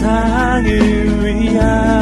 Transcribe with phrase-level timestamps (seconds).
[0.00, 1.99] 세상을 위한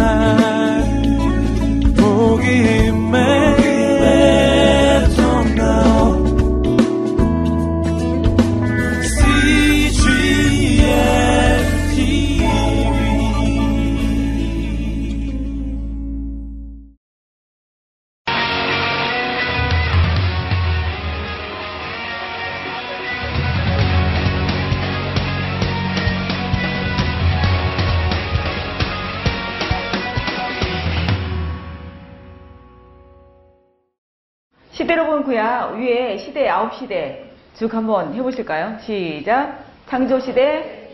[36.79, 37.25] 시대
[37.55, 38.79] 쭉 한번 해보실까요?
[38.81, 39.65] 시작.
[39.89, 40.89] 창조 시대,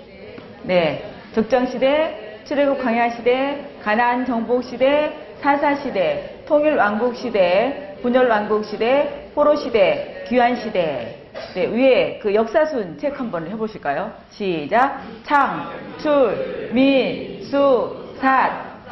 [0.62, 8.28] 네, 적장 시대, 출애굽 광야 시대, 가나안 정복 시대, 사사 시대, 통일 왕국 시대, 분열
[8.28, 11.20] 왕국 시대, 포로 시대, 귀환 시대.
[11.54, 14.12] 네, 위에 그 역사순 책 한번 해보실까요?
[14.30, 15.02] 시작.
[15.24, 18.24] 창, 출, 민, 수, 삿,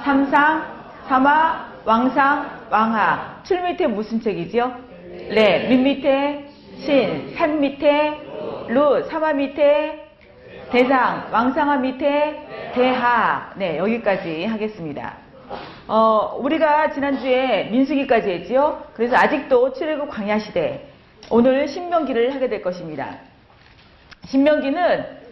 [0.02, 0.62] 삼상,
[1.08, 3.40] 삼화, 왕상, 왕하.
[3.44, 4.72] 출 밑에 무슨 책이지요?
[5.30, 6.51] 네, 밑 밑에
[6.84, 8.12] 신, 산 밑에
[8.66, 10.04] 루, 사마 밑에
[10.72, 13.52] 대상, 왕상화 밑에 대하.
[13.54, 15.14] 네, 여기까지 하겠습니다.
[15.86, 18.82] 어, 우리가 지난주에 민수기까지 했지요.
[18.94, 20.88] 그래서 아직도 출애굽 광야 시대.
[21.30, 23.18] 오늘 신명기를 하게 될 것입니다.
[24.24, 25.22] 신명기는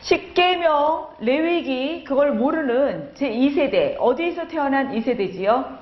[0.00, 5.76] 십계명, 레위기 그걸 모르는 제 2세대 어디에서 태어난 2세대지요?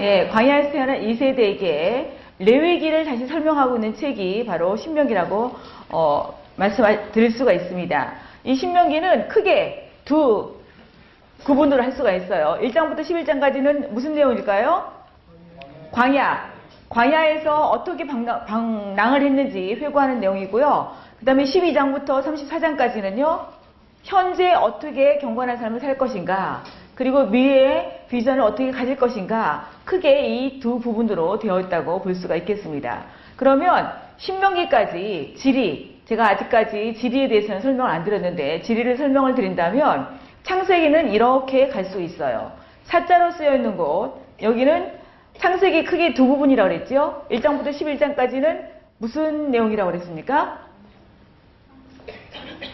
[0.00, 5.56] 예, 광야에서 태어난 2세대에게 레위기를 다시 설명하고 있는 책이 바로 신명기라고
[5.90, 8.12] 어, 말씀 드릴 수가 있습니다.
[8.44, 10.56] 이 신명기는 크게 두
[11.44, 12.58] 구분으로 할 수가 있어요.
[12.60, 14.92] 1장부터 11장까지는 무슨 내용일까요?
[15.92, 16.56] 광야.
[16.88, 20.92] 광야에서 어떻게 방랑 을 했는지 회고하는 내용이고요.
[21.18, 23.56] 그 다음에 12장부터 34장까지는요.
[24.04, 26.62] 현재 어떻게 경건한 삶을 살 것인가
[26.94, 33.04] 그리고 미래의 비전을 어떻게 가질 것인가 크게 이 두 부분으로 되어 있다고 볼 수가 있겠습니다.
[33.36, 41.68] 그러면 신명기까지 지리 제가 아직까지 지리에 대해서는 설명을 안 드렸는데 지리를 설명을 드린다면 창세기는 이렇게
[41.68, 42.52] 갈 수 있어요.
[42.84, 44.92] 사자로 쓰여 있는 곳 여기는
[45.38, 47.24] 창세기 크게 두 부분이라고 그랬죠.
[47.30, 48.60] 1장부터 11장까지는
[48.98, 50.60] 무슨 내용이라고 그랬습니까?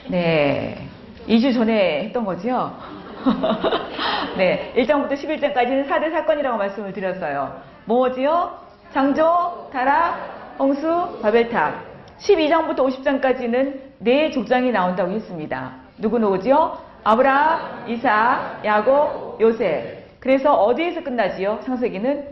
[0.08, 0.86] 네.
[1.26, 2.76] 2주 전에 했던 거죠.
[4.36, 7.60] 네, 1장부터 11장까지는 4대 사건이라고 말씀을 드렸어요.
[7.84, 8.58] 뭐지요?
[8.92, 11.74] 창조, 타락, 홍수, 바벨탑.
[12.18, 15.72] 12장부터 50장까지는 네 족장이 나온다고 했습니다.
[15.98, 16.78] 누구 누구지요?
[17.04, 20.20] 아브라함, 이사, 야곱, 요셉.
[20.20, 21.60] 그래서 어디에서 끝나지요?
[21.64, 22.28] 창세기는?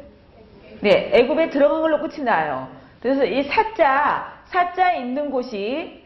[0.80, 2.68] 네, 애굽에 들어간 걸로 끝이 나요.
[3.02, 6.04] 그래서 이 사자, 사자에 있는 곳이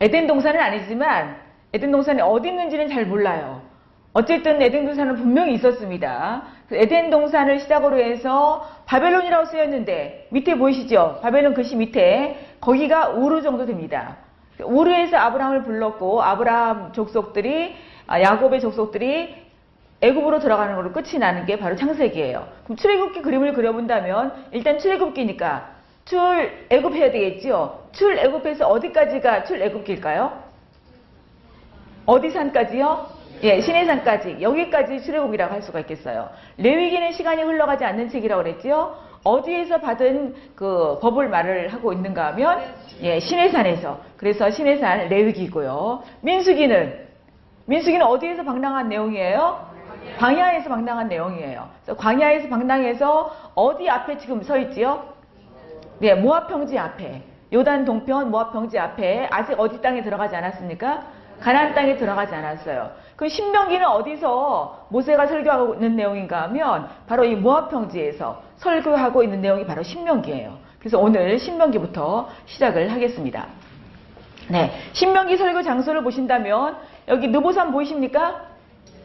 [0.00, 1.43] 에덴 동산은 아니지만
[1.74, 3.60] 에덴 동산이 어디 있는지는 잘 몰라요.
[4.12, 6.42] 어쨌든 에덴 동산은 분명히 있었습니다.
[6.70, 11.18] 에덴 동산을 시작으로 해서 바벨론이라고 쓰였는데 밑에 보이시죠?
[11.20, 14.18] 바벨론 글씨 밑에 거기가 우르 정도 됩니다.
[14.62, 17.74] 우르에서 아브라함을 불렀고 아브라함 족속들이
[18.06, 19.34] 아, 야곱의 족속들이
[20.00, 22.46] 애굽으로 들어가는 걸로 끝이 나는 게 바로 창세기예요.
[22.64, 25.70] 그럼 출애굽기 그림을 그려본다면 일단 출애굽기니까
[26.04, 27.88] 출애굽 해야 되겠지요.
[27.90, 30.43] 출애굽에서 어디까지가 출애굽기일까요?
[32.06, 33.06] 어디 산까지요?
[33.42, 36.30] 예, 신해산까지 여기까지 출애굽이라고 할 수가 있겠어요.
[36.56, 38.96] 레위기는 시간이 흘러가지 않는 책이라고 그랬지요.
[39.24, 42.62] 어디에서 받은 그 법을 말을 하고 있는가 하면
[43.02, 46.02] 예, 신해산에서 그래서 신해산 레위기고요.
[46.20, 47.04] 민수기는
[47.66, 49.74] 민수기는 어디에서 방랑한 내용이에요?
[50.18, 51.68] 광야에서 방랑한 내용이에요.
[51.96, 55.02] 광야에서 방랑해서 어디 앞에 지금 서 있지요?
[55.98, 57.22] 네, 모압 평지 앞에
[57.52, 61.02] 요단 동편 모압 평지 앞에 아직 어디 땅에 들어가지 않았습니까?
[61.40, 62.90] 가나안 땅에 들어가지 않았어요.
[63.16, 69.66] 그 신명기는 어디서 모세가 설교하고 있는 내용인가 하면 바로 이 모압 평지에서 설교하고 있는 내용이
[69.66, 70.56] 바로 신명기예요.
[70.78, 73.46] 그래서 오늘 신명기부터 시작을 하겠습니다.
[74.48, 76.76] 네, 신명기 설교 장소를 보신다면
[77.08, 78.42] 여기 느보산 보이십니까?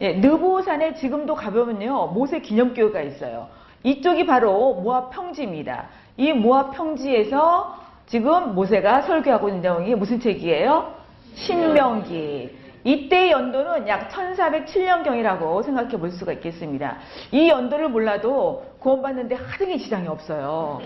[0.00, 3.48] 예, 느보산에 지금도 가보면요 모세 기념교회가 있어요.
[3.82, 5.86] 이쪽이 바로 모압 평지입니다.
[6.16, 10.99] 이 모압 평지에서 지금 모세가 설교하고 있는 내용이 무슨 책이에요?
[11.34, 12.58] 신명기.
[12.82, 16.96] 이때 연도는 약 1407년경이라고 생각해 볼 수가 있겠습니다.
[17.30, 20.80] 이 연도를 몰라도 구원받는데 하등의 지장이 없어요.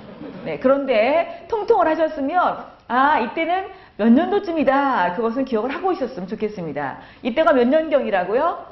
[0.44, 6.98] 네, 그런데 통통을 하셨으면 아 이때는 몇 년도쯤이다 그것은 기억을 하고 있었으면 좋겠습니다.
[7.22, 8.66] 이때가 몇 년경이라고요?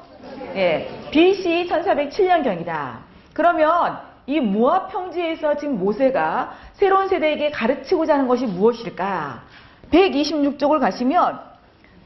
[0.55, 2.97] 예, BC 1407년경이다.
[3.33, 9.43] 그러면 이 모압 평지에서 지금 모세가 새로운 세대에게 가르치고자 하는 것이 무엇일까?
[9.91, 11.52] 126쪽을 가시면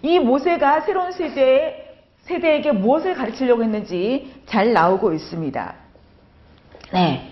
[0.02, 1.86] 이 모세가 새로운 세대에
[2.22, 5.76] 세대에게 무엇을 가르치려고 했는지 잘 나오고 있습니다.
[6.94, 7.32] 네.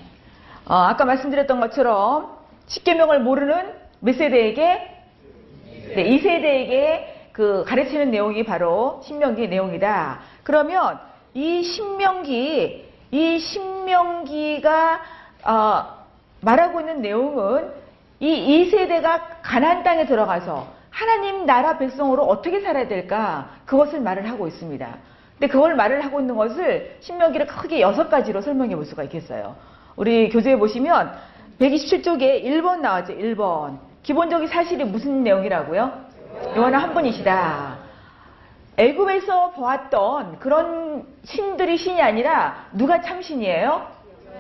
[0.66, 4.92] 어, 아까 말씀드렸던 것처럼 십계명을 모르는 몇 세대에게
[5.96, 10.20] 네, 이 세대에게 그 가르치는 내용이 바로 신명기 내용이다.
[10.44, 11.00] 그러면
[11.34, 15.02] 이 신명기 이 신명기가
[15.44, 15.86] 어,
[16.42, 17.70] 말하고 있는 내용은
[18.20, 24.88] 이 2세대가 가나안 땅에 들어가서 하나님 나라 백성으로 어떻게 살아야 될까 그것을 말을 하고 있습니다.
[25.34, 29.58] 근데 그걸 말을 하고 있는 것을 신명기를 크게 여섯 가지로 설명해 볼 수가 있겠어요.
[29.98, 31.12] 우리 교재에 보시면
[31.60, 33.14] 127쪽에 1번 나왔죠.
[33.14, 33.78] 1번.
[34.04, 35.92] 기본적인 사실이 무슨 내용이라고요?
[36.56, 37.76] 여호와는 한 분이시다.
[38.78, 43.86] 애굽에서 보았던 그런 신들이 신이 아니라 누가 참신이에요?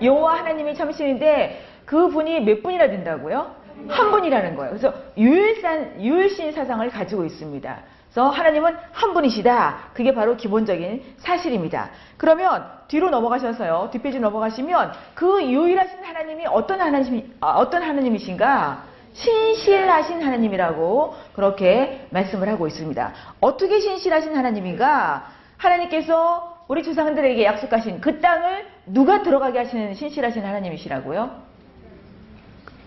[0.01, 3.64] 여호와 하나님이 참신인데 그 분이 몇 분이나 된다고요?
[3.88, 4.72] 한 분이라는 거예요.
[4.72, 7.77] 그래서 유일산 유일신 사상을 가지고 있습니다.
[8.16, 9.89] 그래서 하나님은 한 분이시다.
[9.94, 11.89] 그게 바로 기본적인 사실입니다.
[12.18, 13.89] 그러면 뒤로 넘어가셔서요.
[13.92, 18.95] 뒷페이지 넘어가시면 그 유일하신 하나님이 어떤 하나님 아, 어떤 하나님이신가?
[19.13, 23.13] 신실하신 하나님이라고 그렇게 말씀을 하고 있습니다.
[23.39, 25.27] 어떻게 신실하신 하나님인가?
[25.57, 31.44] 하나님께서 우리 조상들에게 약속하신 그 땅을 누가 들어가게 하시는 신실하신 하나님이시라고요?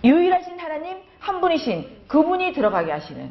[0.09, 3.31] 유일하신 하나님 한 분이신 그분이 들어가게 하시는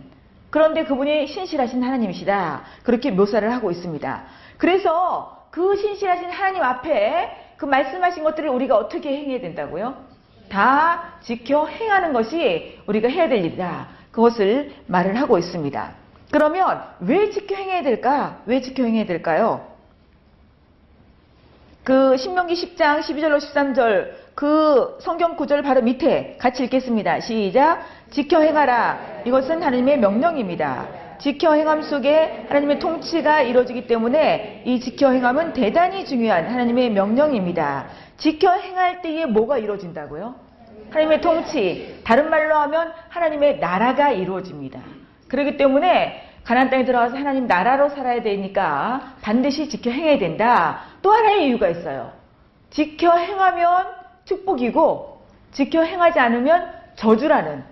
[0.49, 2.61] 그런데 그분이 신실하신 하나님이시다.
[2.83, 4.23] 그렇게 묘사를 하고 있습니다.
[4.57, 10.05] 그래서 그 신실하신 하나님 앞에 그 말씀하신 것들을 우리가 어떻게 행해야 된다고요?
[10.49, 13.87] 다 지켜 행하는 것이 우리가 해야 될 일이다.
[14.11, 15.91] 그것을 말을 하고 있습니다.
[16.31, 18.41] 그러면 왜 지켜 행해야 될까?
[18.45, 19.67] 왜 지켜 행해야 될까요?
[21.83, 27.21] 그 신명기 10장 12절로 13절 그 성경 구절 바로 밑에 같이 읽겠습니다.
[27.21, 27.81] 시작.
[28.11, 29.23] 지켜 행하라.
[29.25, 30.85] 이것은 하나님의 명령입니다.
[31.17, 37.87] 지켜 행함 속에 하나님의 통치가 이루어지기 때문에 이 지켜 행함은 대단히 중요한 하나님의 명령입니다.
[38.17, 40.35] 지켜 행할 때에 뭐가 이루어진다고요?
[40.91, 41.99] 하나님의 통치.
[42.03, 44.79] 다른 말로 하면 하나님의 나라가 이루어집니다.
[45.29, 50.81] 그렇기 때문에 가나안 땅에 들어가서 하나님 나라로 살아야 되니까 반드시 지켜 행해야 된다.
[51.01, 52.11] 또 하나의 이유가 있어요.
[52.69, 53.96] 지켜 행하면
[54.27, 55.21] 축복이고
[55.51, 57.63] 지켜 행하지 않으면 저주라는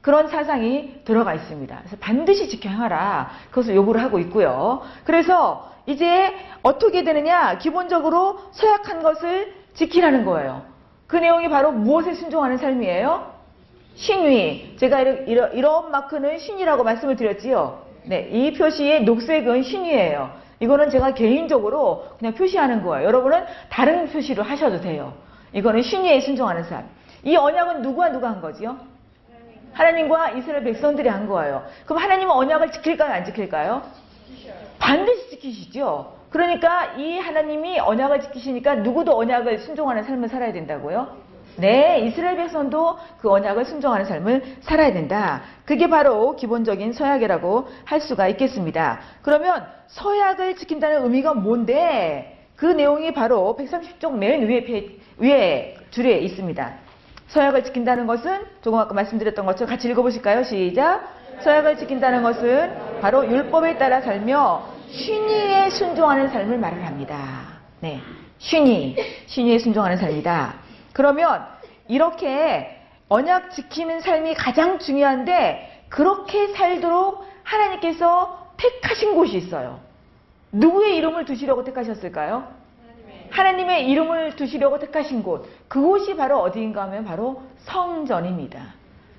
[0.00, 1.76] 그런 사상이 들어가 있습니다.
[1.78, 3.30] 그래서 반드시 지켜 행하라.
[3.50, 4.82] 그것을 요구를 하고 있고요.
[5.04, 7.58] 그래서 이제 어떻게 되느냐?
[7.58, 10.62] 기본적으로 서약한 것을 지키라는 거예요.
[11.06, 13.32] 그 내용이 바로 무엇에 순종하는 삶이에요?
[13.94, 14.76] 신위.
[14.78, 17.82] 제가 이런, 이런, 마크는 신이라고 말씀을 드렸지요.
[18.04, 20.30] 네, 이 표시의 녹색은 신이에요.
[20.60, 23.06] 이거는 제가 개인적으로 그냥 표시하는 거예요.
[23.06, 25.12] 여러분은 다른 표시로 하셔도 돼요.
[25.52, 26.88] 이거는 신위에 순종하는 삶.
[27.24, 28.76] 이 언약은 누구와 누가 한 거지요?
[29.72, 31.64] 하나님과 이스라엘 백성들이 한 거예요.
[31.86, 33.12] 그럼 하나님은 언약을 지킬까요?
[33.12, 33.82] 안 지킬까요?
[34.78, 36.14] 반드시 지키시죠.
[36.30, 41.22] 그러니까 이 하나님이 언약을 지키시니까 누구도 언약을 순종하는 삶을 살아야 된다고요?
[41.56, 45.42] 네, 이스라엘 백성도 그 언약을 순종하는 삶을 살아야 된다.
[45.66, 49.00] 그게 바로 기본적인 서약이라고 할 수가 있겠습니다.
[49.20, 52.41] 그러면 서약을 지킨다는 의미가 뭔데?
[52.62, 54.64] 그 내용이 바로 130쪽 맨 위에,
[55.18, 56.72] 위에 줄에 있습니다.
[57.26, 60.44] 서약을 지킨다는 것은 조금 아까 말씀드렸던 것처럼 같이 읽어보실까요?
[60.44, 61.12] 시작.
[61.40, 67.58] 서약을 지킨다는 것은 바로 율법에 따라 살며 신의에 순종하는 삶을 말을 합니다.
[67.80, 68.00] 네.
[68.38, 68.94] 신의,
[69.26, 70.54] 신의에 순종하는 삶이다.
[70.92, 71.44] 그러면
[71.88, 79.80] 이렇게 언약 지키는 삶이 가장 중요한데 그렇게 살도록 하나님께서 택하신 곳이 있어요.
[80.52, 82.61] 누구의 이름을 두시려고 택하셨을까요?
[83.32, 85.48] 하나님의 이름을 두시려고 택하신 곳.
[85.68, 88.60] 그곳이 바로 어디인가 하면 바로 성전입니다.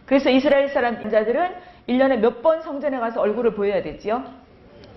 [0.05, 1.55] 그래서 이스라엘 사람 인자들은
[1.89, 4.23] 1년에 몇 번 성전에 가서 얼굴을 보여야 되지요?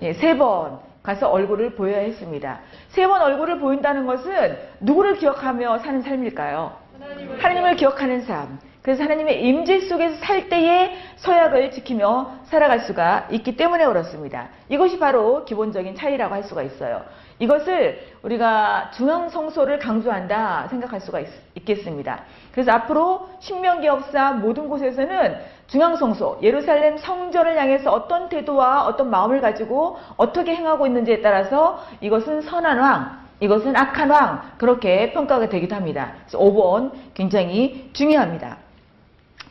[0.02, 2.60] 예, 세 번 가서 얼굴을 보여야 했습니다.
[2.88, 6.72] 세 번 얼굴을 보인다는 것은 누구를 기억하며 사는 삶일까요?
[7.00, 8.58] 하나님을, 하나님을 기억하는 삶.
[8.82, 14.48] 그래서 하나님의 임재 속에서 살 때에 서약을 지키며 살아갈 수가 있기 때문에 그렇습니다.
[14.68, 17.02] 이것이 바로 기본적인 차이라고 할 수가 있어요.
[17.38, 21.26] 이것을 우리가 중앙 성소를 강조한다 생각할 수가 있,
[21.64, 22.20] 겠습니다
[22.52, 29.40] 그래서 앞으로 신명기 역사 모든 곳에서는 중앙 성소, 예루살렘 성전을 향해서 어떤 태도와 어떤 마음을
[29.40, 36.12] 가지고 어떻게 행하고 있는지에 따라서 이것은 선한 왕, 이것은 악한 왕 그렇게 평가가 되기도 합니다.
[36.20, 38.58] 그래서 5번 굉장히 중요합니다.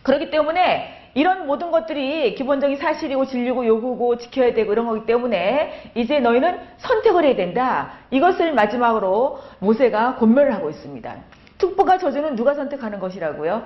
[0.04, 6.20] 그렇기 때문에 이런 모든 것들이 기본적인 사실이고 진리고 요구고 지켜야 되고 이런 거기 때문에 이제
[6.20, 7.94] 너희는 선택을 해야 된다.
[8.12, 11.16] 이것을 마지막으로 모세가 권면을 하고 있습니다.
[11.58, 13.66] 축복과 저주는 누가 선택하는 것이라고요?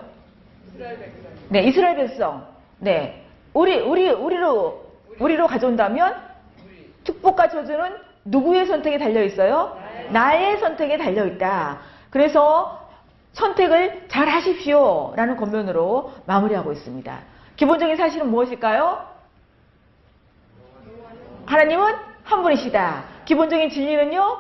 [0.68, 1.22] 이스라엘 백성.
[1.50, 2.46] 네, 이스라엘 백성.
[2.78, 3.24] 네.
[3.56, 4.84] 우리 우리 우리로
[5.20, 6.18] 우리로 가져온다면
[7.04, 9.76] 축복과 저주는 누구의 선택에 달려 있어요?
[10.12, 11.80] 나의 선택에 달려 있다.
[12.12, 12.88] 그래서
[13.34, 15.14] 선택을 잘 하십시오.
[15.16, 17.39] 라는 권면으로 마무리하고 있습니다.
[17.60, 19.06] 기본적인 사실은 무엇일까요?
[21.46, 23.04] 하나님은 한 분이시다.
[23.26, 24.38] 기본적인 진리는요?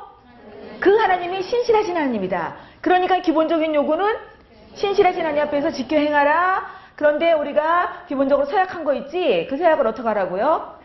[0.80, 2.56] 그 하나님이 신실하신 하나님이다.
[2.80, 4.16] 그러니까 기본적인 요구는
[4.76, 6.66] 신실하신 하나님 앞에서 지켜 행하라.
[6.96, 9.48] 그런데 우리가 기본적으로 서약한 거 있지?
[9.50, 10.80] 그 서약을 어떻게 하라고요?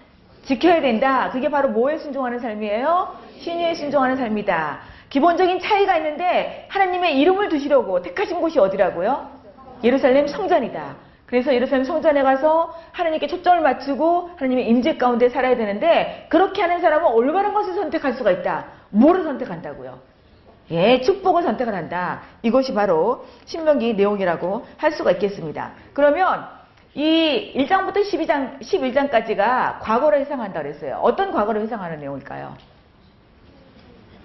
[0.44, 1.30] 지켜야 된다.
[1.30, 3.16] 그게 바로 뭐에 순종하는 삶이에요?
[3.38, 4.80] 신유에 순종하는 삶이다.
[5.08, 9.30] 기본적인 차이가 있는데 하나님의 이름을 두시려고 택하신 곳이 어디라고요?
[9.84, 11.13] 예루살렘 성전이다.
[11.26, 17.12] 그래서 예루살렘 성전에 가서 하나님께 초점을 맞추고 하나님의 임재 가운데 살아야 되는데 그렇게 하는 사람은
[17.12, 18.66] 올바른 것을 선택할 수가 있다.
[18.90, 19.98] 뭐를 선택한다고요?
[20.70, 22.22] 예, 축복을 선택을 한다.
[22.42, 25.72] 이것이 바로 신명기 내용이라고 할 수가 있겠습니다.
[25.92, 26.46] 그러면
[26.94, 31.00] 이 1장부터 12장, 11장까지가 과거를 회상한다 그랬어요.
[31.02, 32.56] 어떤 과거를 회상하는 내용일까요?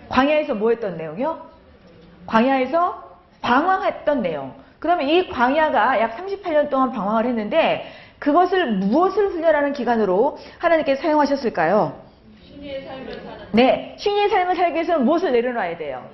[0.07, 1.49] 광야에서 뭐 했던 내용이요?
[2.27, 3.09] 광야에서
[3.41, 4.53] 방황했던 내용.
[4.79, 7.85] 그러면 이 광야가 약 38년 동안 방황을 했는데
[8.19, 11.99] 그것을 무엇을 훈련하는 기간으로 하나님께 사용하셨을까요?
[12.43, 16.05] 신의 삶을 사는 네, 신의 삶을 살기 위해서는 무엇을 내려놔야 돼요?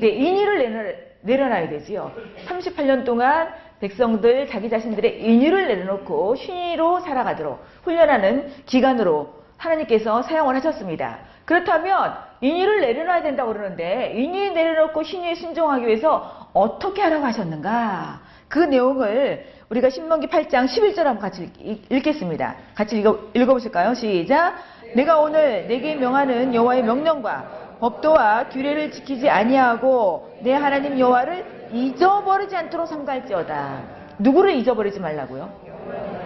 [0.00, 2.12] 네, 인의를 내려, 내려놔야 되지요.
[2.46, 11.18] 38년 동안 백성들 자기 자신들의 인의를 내려놓고 신의로 살아가도록 훈련하는 기간으로 하나님께서 사용을 하셨습니다.
[11.44, 18.20] 그렇다면 인의를 내려놔야 된다고 그러는데 인의 내려놓고 신의에 순종하기 위해서 어떻게 하라고 하셨는가?
[18.48, 22.56] 그 내용을 우리가 신명기 8장 11절 한번 같이 읽- 읽겠습니다.
[22.74, 23.94] 같이 읽어, 읽어보실까요?
[23.94, 24.54] 시작.
[24.94, 32.86] 내가 오늘 내게 명하는 여호와의 명령과 법도와 규례를 지키지 아니하고 내 하나님 여호와를 잊어버리지 않도록
[32.86, 33.80] 삼갈지어다.
[34.18, 35.50] 누구를 잊어버리지 말라고요?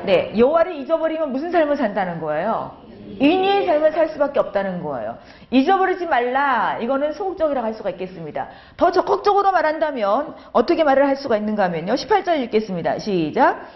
[0.05, 2.77] 네, 여호와를 잊어버리면 무슨 삶을 산다는 거예요?
[3.19, 5.19] 인위의 삶을 살 수밖에 없다는 거예요.
[5.51, 6.79] 잊어버리지 말라.
[6.81, 8.49] 이거는 소극적이라고 할 수가 있겠습니다.
[8.77, 11.95] 더 적극적으로 말한다면 어떻게 말을 할 수가 있는가 하면요.
[11.95, 12.99] 18절 읽겠습니다.
[12.99, 13.69] 시작.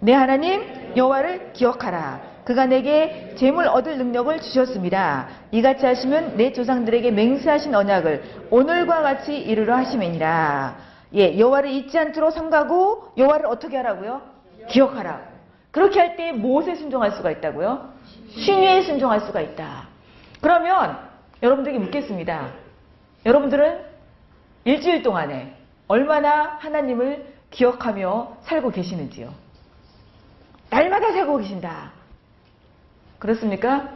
[0.00, 2.20] 내 하나님 여호와를 기억하라.
[2.44, 5.28] 그가 내게 재물 얻을 능력을 주셨습니다.
[5.52, 10.76] 이같이 하시면 내 조상들에게 맹세하신 언약을 오늘과 같이 이루려 하심이니라.
[11.14, 14.22] 예, 여호와를 잊지 않도록 삼가고 여호와를 어떻게 하라고요?
[14.68, 15.20] 기억하라.
[15.70, 17.99] 그렇게 할 때 무엇에 순종할 수가 있다고요?
[18.30, 19.88] 신유에 순종할 수가 있다.
[20.40, 20.98] 그러면
[21.42, 22.50] 여러분들에게 묻겠습니다.
[23.26, 23.84] 여러분들은
[24.64, 25.56] 일주일 동안에
[25.88, 29.32] 얼마나 하나님을 기억하며 살고 계시는지요?
[30.70, 31.90] 날마다 살고 계신다.
[33.18, 33.88] 그렇습니까?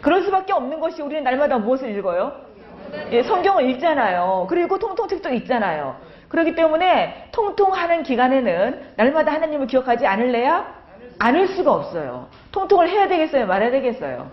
[0.00, 2.46] 그럴 수밖에 없는 것이 우리는 날마다 무엇을 읽어요?
[3.10, 4.46] 예, 성경을 읽잖아요.
[4.48, 5.96] 그리고 통통책도 읽잖아요.
[6.28, 10.74] 그렇기 때문에 통통하는 기간에는 날마다 하나님을 기억하지 않을래야?
[11.18, 12.28] 않을 수가 없어요.
[12.56, 13.46] 통통을 해야 되겠어요?
[13.46, 14.30] 말아야 되겠어요?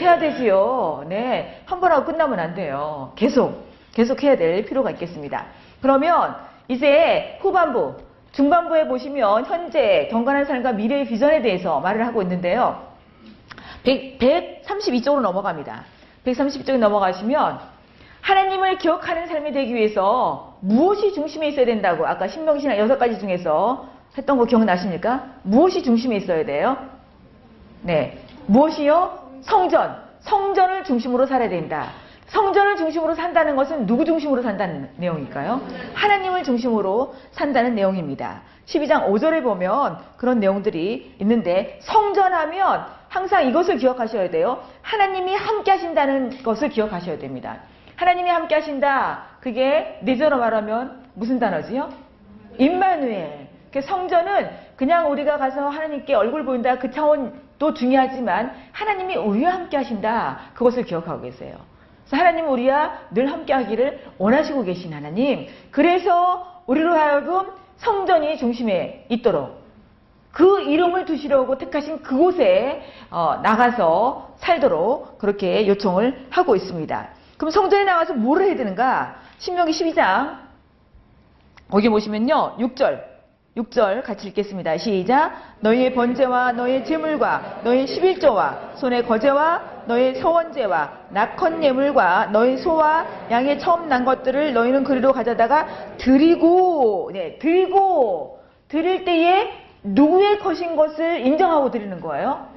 [0.00, 1.04] 해야 되지요.
[1.08, 1.60] 네.
[1.66, 3.12] 한 번 하고 끝나면 안 돼요.
[3.14, 5.46] 계속, 계속 해야 될 필요가 있겠습니다.
[5.80, 6.34] 그러면
[6.66, 7.94] 이제 후반부,
[8.32, 12.82] 중반부에 보시면 현재 경건한 삶과 미래의 비전에 대해서 말을 하고 있는데요.
[13.84, 15.84] 100, 132쪽으로 넘어갑니다.
[16.26, 17.60] 132쪽에 넘어가시면
[18.20, 23.86] 하나님을 기억하는 삶이 되기 위해서 무엇이 중심에 있어야 된다고 아까 신명신학 여섯 가지 중에서
[24.18, 25.24] 했던 거 기억나십니까?
[25.44, 26.76] 무엇이 중심에 있어야 돼요?
[27.82, 28.18] 네.
[28.46, 29.30] 무엇이요?
[29.42, 29.96] 성전.
[30.20, 31.88] 성전을 중심으로 살아야 된다.
[32.26, 35.60] 성전을 중심으로 산다는 것은 누구 중심으로 산다는 내용일까요?
[35.94, 38.42] 하나님을 중심으로 산다는 내용입니다.
[38.66, 44.62] 12장 5절에 보면 그런 내용들이 있는데 성전하면 항상 이것을 기억하셔야 돼요.
[44.82, 47.58] 하나님이 함께 하신다는 것을 기억하셔야 됩니다.
[47.96, 49.24] 하나님이 함께 하신다.
[49.40, 51.88] 그게 내절로 말하면 무슨 단어지요?
[52.58, 53.48] 임마누엘.
[53.72, 59.76] 그 성전은 그냥 우리가 가서 하나님께 얼굴 보인다 그 차원 도 중요하지만 하나님이 우리와 함께
[59.76, 60.38] 하신다.
[60.54, 61.58] 그것을 기억하고 계세요.
[62.10, 65.46] 하나님은 우리와 늘 함께 하기를 원하시고 계신 하나님.
[65.70, 69.60] 그래서 우리로 하여금 성전이 중심에 있도록
[70.32, 77.08] 그 이름을 두시려고 택하신 그곳에 어, 나가서 살도록 그렇게 요청을 하고 있습니다.
[77.36, 79.16] 그럼 성전에 나가서 뭐를 해야 되는가?
[79.38, 80.38] 신명기 12장
[81.70, 82.56] 거기 보시면요.
[82.58, 83.09] 6절
[83.56, 84.78] 6절 같이 읽겠습니다.
[84.78, 85.32] 시작.
[85.60, 93.58] 너희의 번제와 너희의 제물과 너희의 11조와 손의 거제와 너희의 서원제와 낙헌 예물과 너희 소와 양의
[93.58, 95.66] 처음 난 것들을 너희는 그리로 가져다가
[95.98, 102.48] 드리고 네, 들고 드릴 때에 누구의 것인 것을 인정하고 드리는 거예요?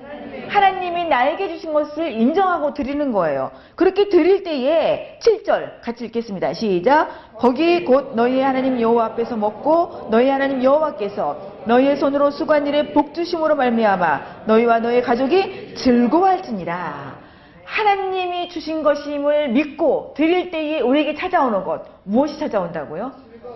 [0.49, 3.51] 하나님이 나에게 주신 것을 인정하고 드리는 거예요.
[3.75, 6.53] 그렇게 드릴 때에 7절 같이 읽겠습니다.
[6.53, 7.37] 시작.
[7.37, 13.13] 거기 곧 너희의 하나님 여호와 앞에서 먹고 너희 하나님 여호와께서 너희의 손으로 수관 일에 복
[13.13, 17.23] 주심으로 말미암아 너희와 너희 가족이 즐거워할지니라.
[17.63, 23.11] 하나님이 주신 것임을 믿고 드릴 때에 우리에게 찾아오는 것 무엇이 찾아온다고요?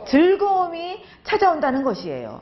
[0.08, 2.42] 즐거움이 찾아온다는 것이에요.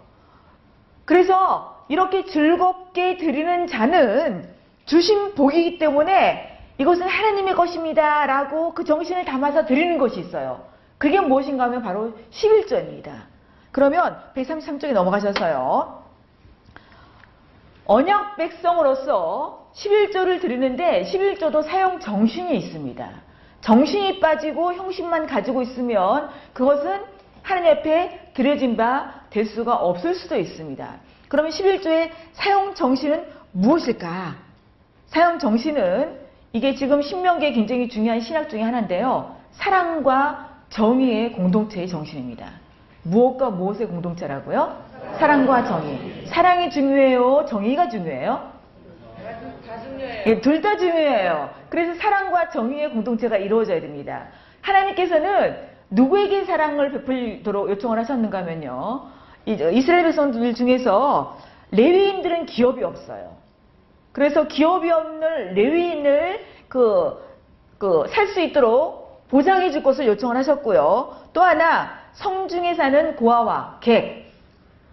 [1.06, 4.50] 그래서 이렇게 즐겁게 드리는 자는
[4.86, 8.26] 주신 복이기 때문에 이것은 하나님의 것입니다.
[8.26, 10.66] 라고 그 정신을 담아서 드리는 것이 있어요.
[10.98, 13.12] 그게 무엇인가 하면 바로 11조입니다.
[13.72, 16.04] 그러면 133쪽에 넘어가셔서요.
[17.86, 23.10] 언약 백성으로서 11조를 드리는데 11조도 사용 정신이 있습니다.
[23.62, 27.04] 정신이 빠지고 형식만 가지고 있으면 그것은
[27.44, 30.88] 하나님 앞에 드려진 바 될 수가 없을 수도 있습니다.
[31.27, 34.34] 그러면 11조의 사용 정신은 무엇일까?
[35.08, 36.20] 사용 정신은
[36.54, 39.36] 이게 지금 신명기에 굉장히 중요한 신학 중의 하나인데요.
[39.51, 42.48] 사랑과 정의의 공동체의 정신입니다.
[43.04, 44.86] 무엇과 무엇의 공동체라고요?
[45.20, 46.25] 사랑과 정의.
[46.27, 47.46] 사랑이 중요해요?
[47.50, 48.51] 정의가 중요해요?
[50.27, 51.50] 예, 둘 다 중요해요.
[51.70, 54.27] 그래서 사랑과 정의의 공동체가 이루어져야 됩니다.
[54.62, 55.58] 하나님께서는
[55.89, 59.15] 누구에게 사랑을 베풀도록 요청을 하셨는가 하면요.
[59.46, 61.38] 이스라엘 백성들 중에서
[61.72, 63.36] 레위인들은 기업이 없어요.
[64.12, 67.22] 그래서 기업이 없는 레위인을 그,
[67.78, 71.16] 그, 살 수 있도록 보장해 줄 것을 요청을 하셨고요.
[71.34, 74.32] 또 하나, 성중에 사는 고아와 객,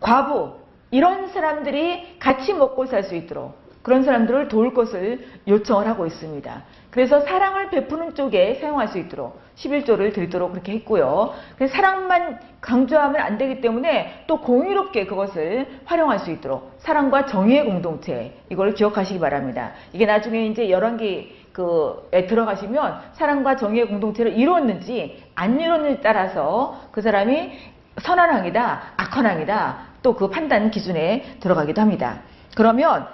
[0.00, 0.54] 과부,
[0.90, 6.62] 이런 사람들이 같이 먹고 살 수 있도록 그런 사람들을 도울 것을 요청을 하고 있습니다.
[6.90, 11.34] 그래서 사랑을 베푸는 쪽에 사용할 수 있도록 11조를 들도록 그렇게 했고요.
[11.68, 18.74] 사랑만 강조하면 안 되기 때문에 또 공유롭게 그것을 활용할 수 있도록 사랑과 정의의 공동체 이걸
[18.74, 19.72] 기억하시기 바랍니다.
[19.92, 27.52] 이게 나중에 이제 열왕기 그에 들어가시면 사랑과 정의의 공동체를 이루었는지 안 이루었는지 따라서 그 사람이
[28.00, 32.20] 선한 왕이다, 악한 왕이다 또 그 판단 기준에 들어가기도 합니다.
[32.56, 33.06] 그러면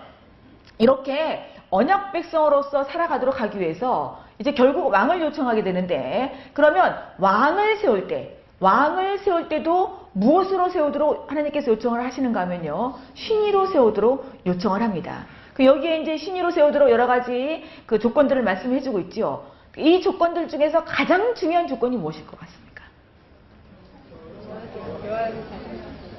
[0.78, 8.36] 이렇게 언약 백성으로서 살아가도록 하기 위해서 이제 결국 왕을 요청하게 되는데 그러면 왕을 세울 때
[8.60, 15.26] 왕을 세울 때도 무엇으로 세우도록 하나님께서 요청을 하시는가 하면요 신의로 세우도록 요청을 합니다.
[15.54, 19.44] 그 여기에 이제 신의로 세우도록 여러 가지 그 조건들을 말씀해 주고 있지요.
[19.76, 22.84] 이 조건들 중에서 가장 중요한 조건이 무엇일 것 같습니까?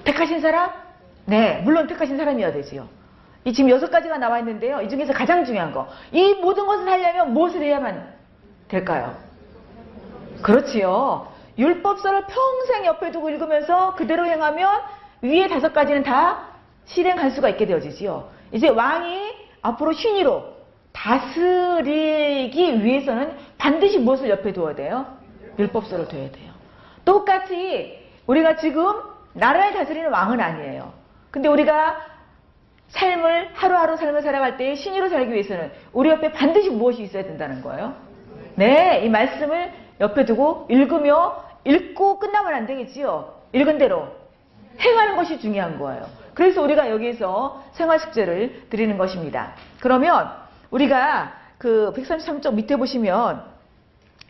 [0.03, 0.71] 택하신 사람?
[1.25, 2.98] 네, 물론 택하신 사람이어야 되지요.
[3.49, 4.79] 이 지금 여섯 가지가 나와 있는데요.
[4.79, 5.87] 이 중에서 가장 중요한 거.
[6.11, 8.13] 이 모든 것을 하려면 무엇을 해야만
[8.67, 9.15] 될까요?
[10.43, 11.27] 그렇지요.
[11.57, 14.81] 율법서를 평생 옆에 두고 읽으면서 그대로 행하면
[15.23, 16.45] 위에 다섯 가지는 다
[16.85, 18.29] 실행할 수가 있게 되어지지요.
[18.51, 19.33] 이제 왕이
[19.63, 20.45] 앞으로 신의로
[20.93, 25.07] 다스리기 위해서는 반드시 무엇을 옆에 두어야 돼요?
[25.57, 26.53] 율법서를 둬야 돼요.
[27.03, 28.93] 똑같이 우리가 지금
[29.33, 30.93] 나라를 다스리는 왕은 아니에요.
[31.31, 32.18] 근데 우리가
[32.89, 37.95] 삶을 하루하루 삶을 살아갈 때 신의로 살기 위해서는 우리 옆에 반드시 무엇이 있어야 된다는 거예요.
[38.55, 39.71] 네, 이 말씀을
[40.01, 43.33] 옆에 두고 읽으며 읽고 끝나면 안 되겠지요.
[43.53, 44.07] 읽은 대로
[44.79, 46.05] 행하는 것이 중요한 거예요.
[46.33, 49.53] 그래서 우리가 여기에서 생활식재를 드리는 것입니다.
[49.79, 50.31] 그러면
[50.71, 53.43] 우리가 그 133쪽 밑에 보시면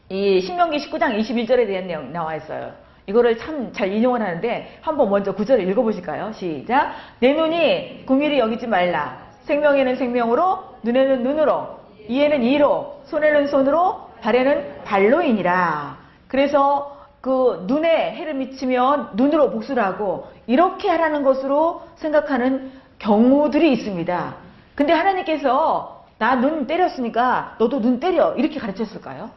[0.10, 2.74] 이 신명기 19장 21절에 대한 내용 나와 있어요.
[3.10, 6.32] 이거를 참 잘 인용을 하는데 한번 먼저 구절을 읽어보실까요?
[6.34, 6.92] 시작.
[7.20, 9.18] 내 눈이 궁일이 여기지 말라.
[9.46, 15.98] 생명에는 생명으로, 눈에는 눈으로, 이에는 이로, 손에는 손으로, 발에는 발로이니라.
[16.28, 24.36] 그래서 그 눈에 해를 미치면 눈으로 복수를 하고 이렇게 하라는 것으로 생각하는 경우들이 있습니다.
[24.76, 29.32] 근데 하나님께서 나 눈 때렸으니까 너도 눈 때려 이렇게 가르쳤을까요?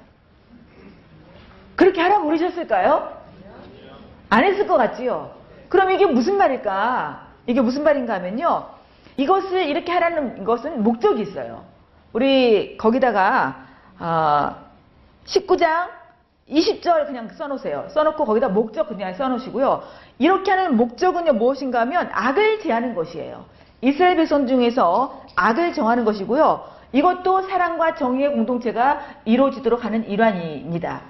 [1.76, 3.21] 그렇게 하라고 그러셨을까요?
[4.32, 5.30] 안 했을 것 같지요?
[5.68, 7.26] 그럼 이게 무슨 말일까?
[7.46, 8.64] 이게 무슨 말인가 하면요.
[9.18, 11.64] 이것을 이렇게 하라는 것은 목적이 있어요.
[12.14, 13.66] 우리 거기다가
[13.98, 14.56] 어,
[15.26, 15.90] 19장
[16.48, 17.88] 20절 그냥 써놓으세요.
[17.90, 19.82] 써놓고 거기다 목적 그냥 써놓으시고요.
[20.18, 23.44] 이렇게 하는 목적은요 무엇인가 하면 악을 제하는 것이에요.
[23.82, 26.64] 이스라엘 백성 중에서 악을 정하는 것이고요.
[26.92, 31.02] 이것도 사랑과 정의의 공동체가 이루어지도록 하는 일환입니다.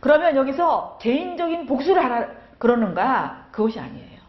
[0.00, 3.46] 그러면 여기서 개인적인 복수를 하라 그러는가?
[3.50, 4.20] 그것이 아니에요.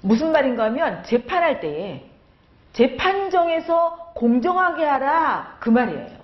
[0.00, 2.02] 무슨 말인가 하면 재판할 때에
[2.72, 6.22] 재판정에서 공정하게 하라 그 말이에요.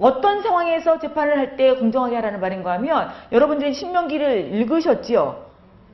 [0.00, 5.46] 어떤 상황에서 재판을 할 때 공정하게 하라는 말인가 하면 여러분들이 신명기를 읽으셨지요?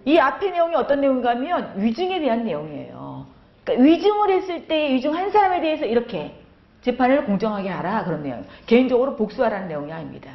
[0.07, 3.27] 이 앞의 내용이 어떤 내용인가 하면 위증에 대한 내용이에요.
[3.63, 6.35] 그러니까 위증을 했을 때 위증 한 사람에 대해서 이렇게
[6.81, 8.43] 재판을 공정하게 하라 그런 내용.
[8.65, 10.31] 개인적으로 복수하라는 내용이 아닙니다.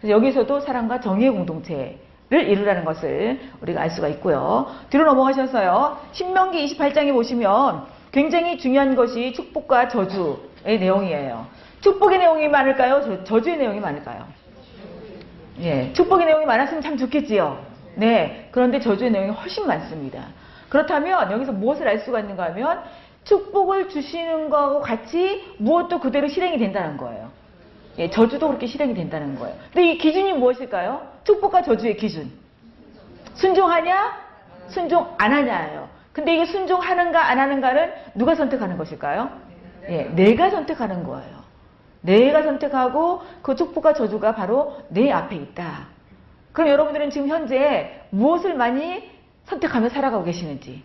[0.00, 1.98] 그래서 여기서도 사랑과 정의의 공동체
[2.30, 4.66] 를 이루라는 것을 우리가 알 수가 있고요.
[4.90, 5.98] 뒤로 넘어가셔서요.
[6.12, 11.46] 신명기 28장에 보시면 굉장히 중요한 것이 축복과 저주의 내용이에요.
[11.80, 13.00] 축복의 내용이 많을까요?
[13.02, 14.26] 저, 저주의 내용이 많을까요?
[15.60, 17.64] 예, 축복의 내용이 많았으면 참 좋겠지요.
[17.94, 20.26] 네, 그런데 저주의 내용이 훨씬 많습니다.
[20.68, 22.82] 그렇다면 여기서 무엇을 알 수가 있는가 하면
[23.24, 27.30] 축복을 주시는 거하고 같이 무엇도 그대로 실행이 된다는 거예요.
[27.98, 29.56] 예, 저주도 그렇게 실행이 된다는 거예요.
[29.72, 31.02] 근데 이 기준이 무엇일까요?
[31.24, 32.30] 축복과 저주의 기준.
[33.34, 34.28] 순종하냐?
[34.68, 35.88] 순종 안 하냐예요.
[36.12, 39.30] 근데 이게 순종하는가 안 하는가를 누가 선택하는 것일까요?
[39.88, 41.38] 예, 내가 선택하는 거예요.
[42.00, 45.88] 내가 선택하고 그 축복과 저주가 바로 내 앞에 있다.
[46.52, 49.10] 그럼 여러분들은 지금 현재 무엇을 많이
[49.44, 50.82] 선택하며 살아가고 계시는지,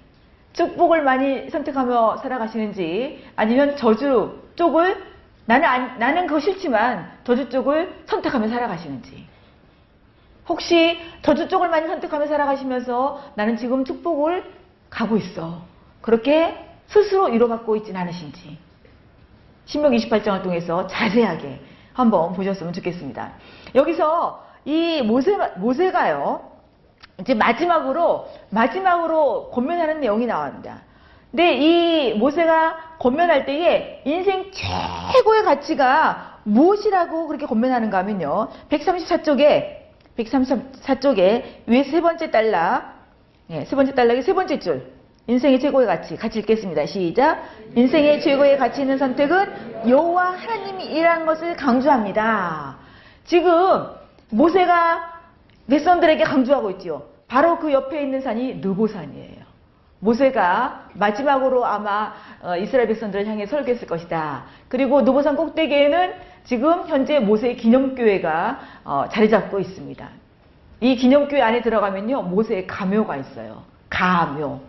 [0.54, 5.12] 축복을 많이 선택하며 살아가시는지, 아니면 저주 쪽을
[5.46, 9.28] 나는 안- 나는 그거 싫지만 저주 쪽을 선택하며 살아가시는지.
[10.48, 14.44] 혹시 저주 쪽을 많이 선택하며 살아가시면서 나는 지금 축복을
[14.90, 15.62] 가고 있어.
[16.02, 18.58] 그렇게 스스로 위로받고 있진 않으신지.
[19.66, 21.62] 신명 28장을 통해서 자세하게
[21.94, 23.32] 한번 보셨으면 좋겠습니다.
[23.76, 26.52] 여기서 이 모세, 모세가요,
[27.20, 30.82] 이제 마지막으로, 마지막으로 권면하는 내용이 나옵니다.
[31.32, 38.48] 근데 이 모세가 권면할 때에 인생 최고의 가치가 무엇이라고 그렇게 권면하는가 하면요.
[38.70, 39.84] 134쪽에,
[40.18, 42.94] 134쪽에 위에 세 번째 달락,
[43.50, 44.94] 예, 세 번째 달락의 세 번째 줄.
[45.28, 46.16] 인생의 최고의 가치.
[46.16, 46.86] 같이 읽겠습니다.
[46.86, 47.44] 시작.
[47.76, 52.78] 인생의 최고의 가치 있는 선택은 여호와 하나님이 일한 것을 강조합니다.
[53.26, 53.86] 지금
[54.30, 55.22] 모세가
[55.70, 57.04] 백성들에게 강조하고 있지요.
[57.28, 59.43] 바로 그 옆에 있는 산이 느보산이에요.
[60.04, 64.44] 모세가 마지막으로 아마 어, 이스라엘 백성들을 향해 설교했을 것이다.
[64.68, 66.13] 그리고 느보산 꼭대기에는
[66.44, 70.10] 지금 현재 모세의 기념교회가 어, 자리 잡고 있습니다.
[70.82, 73.63] 이 기념교회 안에 들어가면요, 모세의 가묘가 있어요.
[73.89, 74.60] 가묘.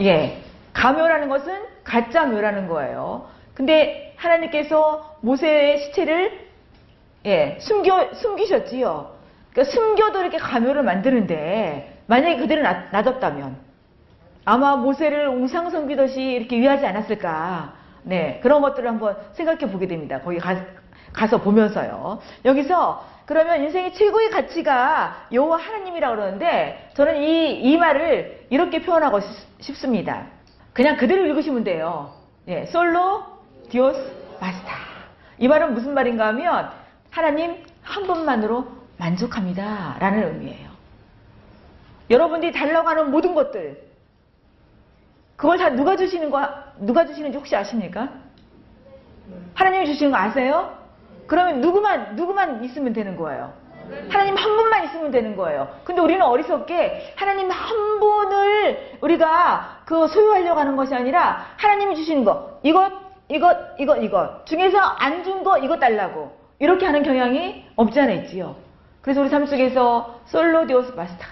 [0.00, 0.40] 예.
[0.72, 3.26] 가묘라는 것은 가짜 묘라는 거예요.
[3.54, 6.52] 근데 하나님께서 모세의 시체를
[7.26, 9.10] 예, 숨겨, 숨기셨지요.
[9.52, 13.56] 그러니까 숨겨도 이렇게 가묘를 만드는데, 만약에 그대로 놔, 놔뒀다면,
[14.44, 17.74] 아마 모세를 우상 섬기듯이 이렇게 위하지 않았을까.
[18.04, 20.20] 네, 그런 것들을 한번 생각해 보게 됩니다.
[20.20, 20.56] 거기 가,
[21.12, 22.18] 가서 보면서요.
[22.44, 29.62] 여기서 그러면 인생의 최고의 가치가 여호와 하나님이라고 그러는데 저는 이, 이 말을 이렇게 표현하고 싶-
[29.62, 30.26] 싶습니다.
[30.72, 32.12] 그냥 그대로 읽으시면 돼요.
[32.48, 33.22] 예, 솔로
[33.70, 34.72] 디오스 마스타.
[35.38, 36.70] 이 말은 무슨 말인가 하면
[37.10, 38.66] 하나님 한 분만으로
[38.98, 39.96] 만족합니다.
[40.00, 40.70] 라는 의미예요.
[42.10, 43.91] 여러분들이 달라고 하는 모든 것들
[45.42, 48.08] 그걸 다 누가 주시는 거 누가 주시는지 혹시 아십니까?
[49.54, 50.72] 하나님이 주시는 거 아세요?
[51.26, 53.52] 그러면 누구만 누구만 있으면 되는 거예요.
[54.08, 55.68] 하나님 한 분만 있으면 되는 거예요.
[55.82, 62.60] 근데 우리는 어리석게 하나님 한 분을 우리가 그 소유하려고 하는 것이 아니라 하나님이 주시는 거
[62.62, 62.92] 이것
[63.28, 68.54] 이것 이것 이것 중에서 안 준 거 이것 달라고 이렇게 하는 경향이 없지 않아 있지요.
[69.00, 71.26] 그래서 우리 삶 속에서 솔로 디오스 마스타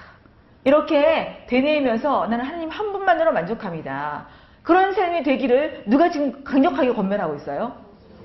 [0.65, 4.27] 이렇게 되뇌이면서 나는 하나님 한 분만으로 만족합니다.
[4.63, 7.73] 그런 삶이 되기를 누가 지금 강력하게 권면하고 있어요?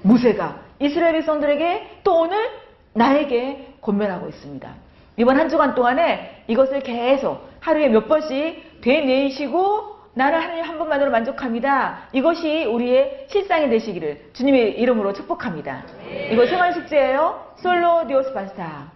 [0.03, 2.49] 모세가 이스라엘 백성들에게 또 오늘
[2.93, 4.69] 나에게 권면하고 있습니다.
[5.17, 11.99] 이번 한 주간 동안에 이것을 계속 하루에 몇 번씩 되뇌이시고 나는 하나님 한 분만으로 만족합니다.
[12.13, 15.83] 이것이 우리의 실상이 되시기를 주님의 이름으로 축복합니다.
[16.31, 17.53] 이거 생활 숙제예요.
[17.57, 18.91] 솔로 디오스 파스타.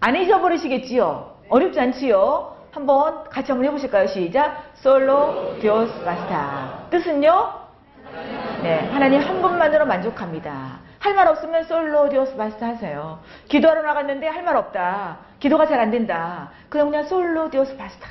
[0.00, 1.36] 안 잊어버리시겠지요?
[1.48, 2.56] 어렵지 않지요?
[2.72, 4.06] 한번 같이 한번 해보실까요?
[4.06, 4.64] 시작.
[4.74, 6.86] Solo Dios basta.
[6.90, 7.52] 뜻은요?
[8.62, 10.80] 네, 하나님 한 분만으로 만족합니다.
[10.98, 13.18] 할 말 없으면 Solo Dios basta 하세요.
[13.48, 15.18] 기도하러 나갔는데 할 말 없다.
[15.38, 16.50] 기도가 잘 안 된다.
[16.70, 18.06] 그럼 그냥 Solo Dios basta.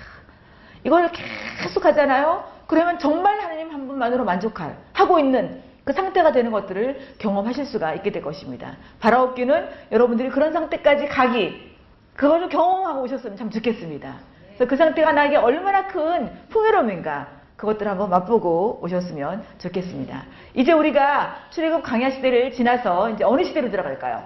[0.84, 2.44] 이걸 계속 하잖아요.
[2.68, 8.12] 그러면 정말 하나님 한 분만으로 만족할 하고 있는 그 상태가 되는 것들을 경험하실 수가 있게
[8.12, 8.76] 될 것입니다.
[9.00, 11.72] 바라옵기는 여러분들이 그런 상태까지 가기
[12.16, 14.31] 그거를 경험하고 오셨으면 참 좋겠습니다.
[14.68, 20.24] 그 상태가 나에게 얼마나 큰 풍요로움인가 그것들 한번 맛보고 오셨으면 좋겠습니다.
[20.56, 24.24] 이제 우리가 출애굽 강야 시대를 지나서 이제 어느 시대로 들어갈까요?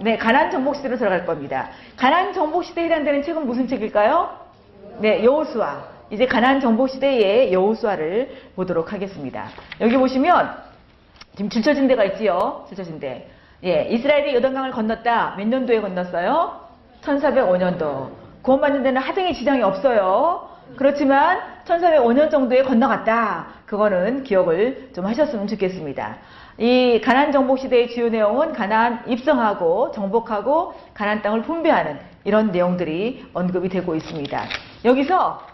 [0.00, 1.68] 네, 가난 정복 시대로 들어갈 겁니다.
[1.96, 4.30] 가난 정복 시대에 해당되는 책은 무슨 책일까요?
[5.00, 5.98] 네, 여호수아.
[6.10, 9.48] 이제 가난 정복 시대의 여호수아를 보도록 하겠습니다.
[9.80, 10.56] 여기 보시면
[11.34, 12.64] 지금 줄쳐진 데가 있지요.
[12.68, 13.30] 줄쳐진 데.
[13.64, 15.34] 예, 이스라엘이 요단강을 건넜다.
[15.36, 16.60] 몇 년도에 건넜어요?
[17.02, 18.27] 1405년도.
[18.48, 20.48] 구원받는 데는 하등의 지장이 없어요.
[20.76, 23.48] 그렇지만 1405년 정도에 건너갔다.
[23.66, 26.16] 그거는 기억을 좀 하셨으면 좋겠습니다.
[26.56, 33.68] 이 가난 정복 시대의 주요 내용은 가난 입성하고 정복하고 가난 땅을 분배하는 이런 내용들이 언급이
[33.68, 34.42] 되고 있습니다.
[34.86, 35.46] 여기서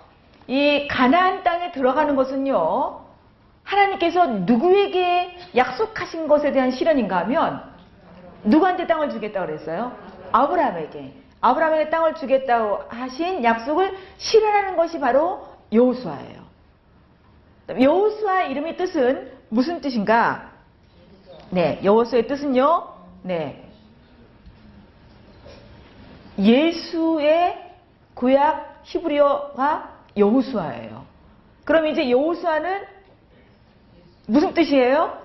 [0.47, 3.01] 이 가나안 땅에 들어가는 것은요.
[3.65, 7.61] 하나님께서 누구에게 약속하신 것에 대한 실현인가 하면
[8.45, 9.91] 누구한테 땅을 주겠다고 그랬어요?
[10.31, 11.24] 아브라함에게.
[11.45, 16.43] 아브라함에게 땅을 주겠다고 하신 약속을 실현하는 것이 바로 여호수아예요.
[17.81, 20.53] 여호수아 이름의 뜻은 무슨 뜻인가?
[21.51, 22.89] 네, 여호수의 뜻은요.
[23.25, 23.63] 네.
[26.39, 27.75] 예수의
[28.15, 31.05] 구약 히브리어가 여호수아예요.
[31.65, 32.87] 그럼 이제 여호수아는
[34.29, 35.19] 무슨 뜻이에요?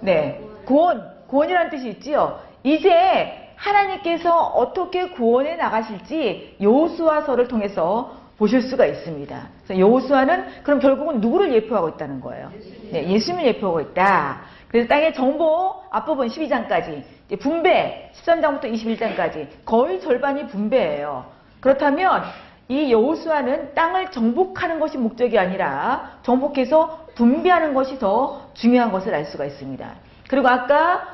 [0.00, 2.40] 네, 구원, 구원이라는 뜻이 있지요.
[2.62, 9.48] 이제 하나님께서 어떻게 구원해 나가실지 여호수아서를 통해서 보실 수가 있습니다.
[9.70, 12.50] 여호수아는 그럼 결국은 누구를 예표하고 있다는 거예요?
[12.90, 14.42] 네, 예수님을 예표하고 있다.
[14.68, 17.04] 그래서 땅의 정보 앞부분 12장까지
[17.40, 21.26] 분배 13장부터 21장까지 거의 절반이 분배예요.
[21.60, 22.24] 그렇다면
[22.68, 29.44] 이 여호수아는 땅을 정복하는 것이 목적이 아니라 정복해서 분배하는 것이 더 중요한 것을 알 수가
[29.44, 29.88] 있습니다.
[30.28, 31.13] 그리고 아까 어,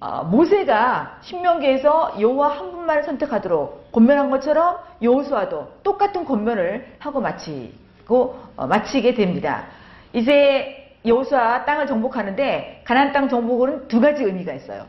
[0.00, 9.14] 모세가 신명기에서 여호와 한 분만을 선택하도록 권면한 것처럼 여호수아도 똑같은 권면을 하고 마치고 어, 마치게
[9.14, 9.64] 됩니다.
[10.12, 14.86] 이제 여호수아 땅을 정복하는데 가나안 땅 정복은 두 가지 의미가 있어요.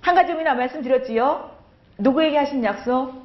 [0.00, 1.50] 한 가지 의미나 말씀드렸지요.
[1.98, 3.22] 누구에게 하신 약속?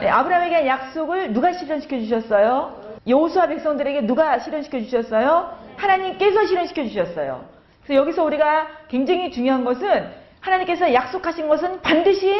[0.00, 2.82] 네, 아브라함에게 한 약속을 누가 실현시켜 주셨어요?
[3.06, 5.56] 여호수아 백성들에게 누가 실현시켜 주셨어요?
[5.76, 7.44] 하나님께서 실현시켜 주셨어요.
[7.84, 12.32] 그래서 여기서 우리가 굉장히 중요한 것은 하나님께서 약속하신 것은 반드시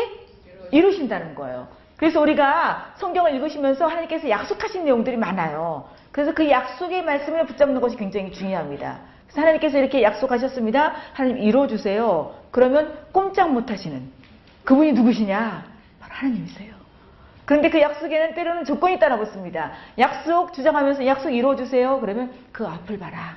[0.70, 1.68] 이루신다는 거예요.
[1.96, 5.88] 그래서 우리가 성경을 읽으시면서 하나님께서 약속하신 내용들이 많아요.
[6.12, 8.98] 그래서 그 약속의 말씀을 붙잡는 것이 굉장히 중요합니다.
[9.26, 10.94] 그래서 하나님께서 이렇게 약속하셨습니다.
[11.12, 12.34] 하나님 이루어주세요.
[12.50, 14.10] 그러면 꼼짝 못 하시는
[14.64, 15.64] 그분이 누구시냐?
[16.00, 16.74] 바로 하나님이세요.
[17.46, 19.72] 그런데 그 약속에는 때로는 조건이 따라 붙습니다.
[19.98, 22.00] 약속 주장하면서 약속 이루어주세요.
[22.00, 23.36] 그러면 그 앞을 봐라.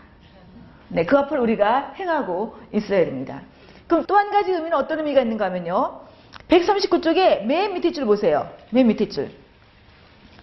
[0.89, 3.41] 네, 그 앞을 우리가 행하고 있어야 됩니다.
[3.87, 6.01] 그럼 또 한 가지 의미는 어떤 의미가 있는가 하면요.
[6.49, 8.49] 139쪽에 맨 밑에 줄 보세요.
[8.69, 9.31] 맨 밑에 줄.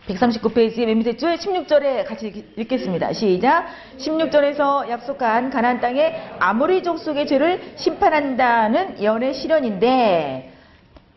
[0.09, 3.12] 139페이지 맨 밑에 줄 16절에 같이 읽겠습니다.
[3.12, 3.66] 시작.
[3.98, 10.52] 16절에서 약속한 가나안 땅에 아모리 족속의 죄를 심판한다는 예언의 실현인데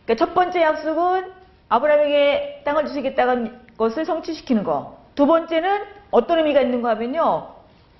[0.04, 1.32] 그러니까 첫 번째 약속은
[1.68, 4.96] 아브라함에게 땅을 주시겠다는 것을 성취시키는 거.
[5.14, 7.48] 두 번째는 어떤 의미가 있는가 하면요.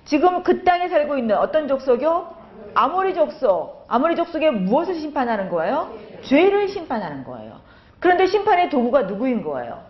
[0.05, 2.38] 지금 그 땅에 살고 있는 어떤 족속이요?
[2.73, 3.85] 아모리 족속.
[3.87, 5.93] 아모리 족속에 무엇을 심판하는 거예요?
[6.23, 7.59] 죄를 심판하는 거예요.
[7.99, 9.83] 그런데 심판의 도구가 누구인 거예요?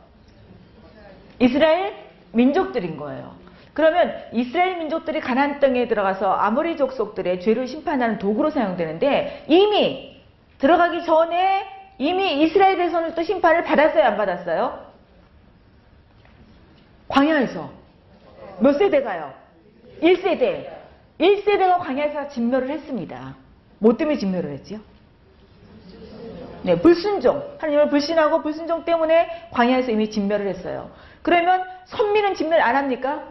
[1.39, 1.95] 이스라엘
[2.31, 3.35] 민족들인 거예요.
[3.73, 10.21] 그러면 이스라엘 민족들이 가나안 땅에 들어가서 아모리 족속들의 죄를 심판하는 도구로 사용되는데 이미
[10.57, 11.65] 들어가기 전에
[11.97, 14.85] 이미 이스라엘 백성들도 심판을 받았어요, 안 받았어요?
[17.07, 17.69] 광야에서
[18.59, 19.33] 몇 세대가요?
[20.01, 20.78] 1세대.
[21.19, 23.35] 1세대가 광야에서 진멸을 했습니다.
[23.79, 24.79] 뭐 때문에 진멸을 했지요?
[26.63, 27.57] 네, 불순종.
[27.57, 30.89] 하나님을 불신하고 불순종 때문에 광야에서 이미 진멸을 했어요.
[31.21, 33.23] 그러면 선민은 진멸 안 합니까?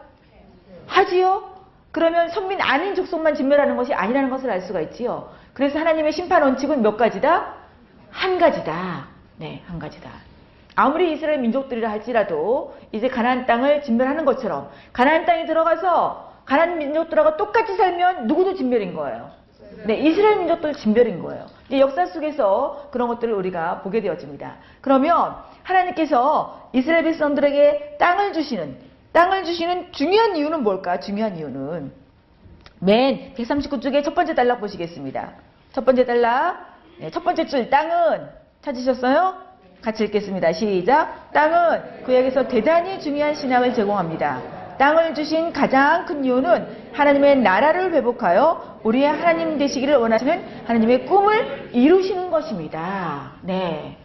[0.86, 1.56] 하지요?
[1.90, 5.30] 그러면 선민 아닌 족속만 진멸하는 것이 아니라는 것을 알 수가 있지요.
[5.52, 7.54] 그래서 하나님의 심판 원칙은 몇 가지다?
[8.10, 9.06] 한 가지다.
[9.38, 10.10] 네, 한 가지다.
[10.74, 17.76] 아무리 이스라엘 민족들이라 할지라도 이제 가나안 땅을 진멸하는 것처럼 가나안 땅에 들어가서 가나안 민족들하고 똑같이
[17.76, 19.30] 살면 누구도 진멸인 거예요.
[19.84, 21.46] 네, 이스라엘 민족들 진멸인 거예요.
[21.72, 24.56] 역사 속에서 그런 것들을 우리가 보게 되어집니다.
[24.80, 28.76] 그러면 하나님께서 이스라엘 백성들에게 땅을 주시는
[29.12, 31.00] 땅을 주시는 중요한 이유는 뭘까?
[31.00, 31.92] 중요한 이유는
[32.80, 35.32] 맨 139쪽에 첫 번째 단락 보시겠습니다.
[35.72, 36.66] 첫 번째 단락
[36.98, 38.26] 네, 첫 번째 줄 땅은
[38.62, 39.34] 찾으셨어요?
[39.82, 40.52] 같이 읽겠습니다.
[40.52, 41.30] 시작.
[41.32, 44.57] 땅은 그에게서 대단히 중요한 신앙을 제공합니다.
[44.78, 52.30] 땅을 주신 가장 큰 이유는 하나님의 나라를 회복하여 우리의 하나님 되시기를 원하시는 하나님의 꿈을 이루시는
[52.30, 53.32] 것입니다.
[53.42, 53.96] 네.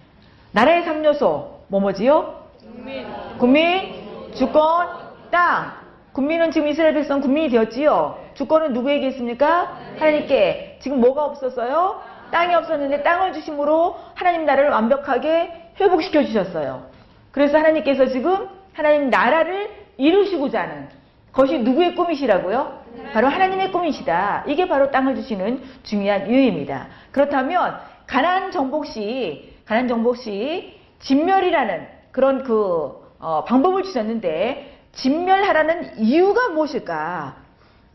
[0.52, 2.44] 나라의 3요소, 뭐뭐지요?
[2.60, 3.08] 국민.
[3.38, 4.88] 국민, 주권,
[5.32, 5.74] 땅.
[6.12, 8.20] 국민은 지금 이스라엘 백성 국민이 되었지요.
[8.36, 9.78] 주권은 누구에게 있습니까?
[9.98, 10.78] 하나님께.
[10.82, 12.02] 지금 뭐가 없었어요?
[12.32, 16.84] 땅이 없었는데 땅을 주심으로 하나님 나라를 완벽하게 회복시켜 주셨어요.
[17.32, 20.88] 그래서 하나님께서 지금 하나님 나라를 이루시고자 하는
[21.32, 22.84] 것이 누구의 꿈이시라고요?
[23.12, 24.46] 바로 하나님의 꿈이시다.
[24.48, 26.88] 이게 바로 땅을 주시는 중요한 이유입니다.
[27.12, 36.50] 그렇다면 가난 정복 시 가난 정복 시 진멸이라는 그런 그 어, 방법을 주셨는데 진멸하라는 이유가
[36.50, 37.36] 무엇일까?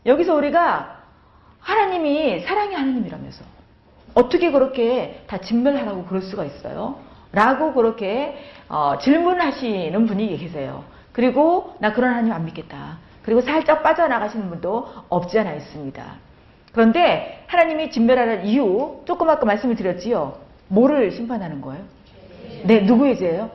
[0.05, 0.99] 여기서 우리가
[1.59, 3.43] 하나님이 사랑의 하나님이라면서
[4.15, 6.99] 어떻게 그렇게 다 진멸하라고 그럴 수가 있어요?
[7.31, 10.83] 라고 그렇게 어, 질문하시는 분이 계세요.
[11.11, 12.97] 그리고 나 그런 하나님 안 믿겠다.
[13.23, 16.03] 그리고 살짝 빠져나가시는 분도 없지 않아 있습니다.
[16.71, 20.37] 그런데 하나님이 진멸하는 이유 조금 아까 말씀을 드렸지요.
[20.67, 21.83] 뭐를 심판하는 거예요?
[22.63, 23.49] 네, 누구의 죄예요?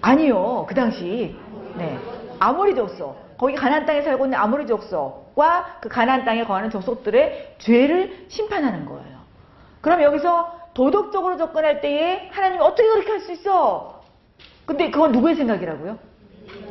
[0.00, 0.66] 아니요.
[0.68, 1.36] 그 당시
[1.76, 1.98] 네.
[2.38, 3.36] 아모리 족속.
[3.36, 9.20] 거기 가나안 땅에 살고 있는 아모리 족속과 그 가나안 땅에 거하는 족속들의 죄를 심판하는 거예요.
[9.80, 14.02] 그럼 여기서 도덕적으로 접근할 때에 하나님이 어떻게 그렇게 할 수 있어?
[14.66, 15.98] 근데 그건 누구의 생각이라고요?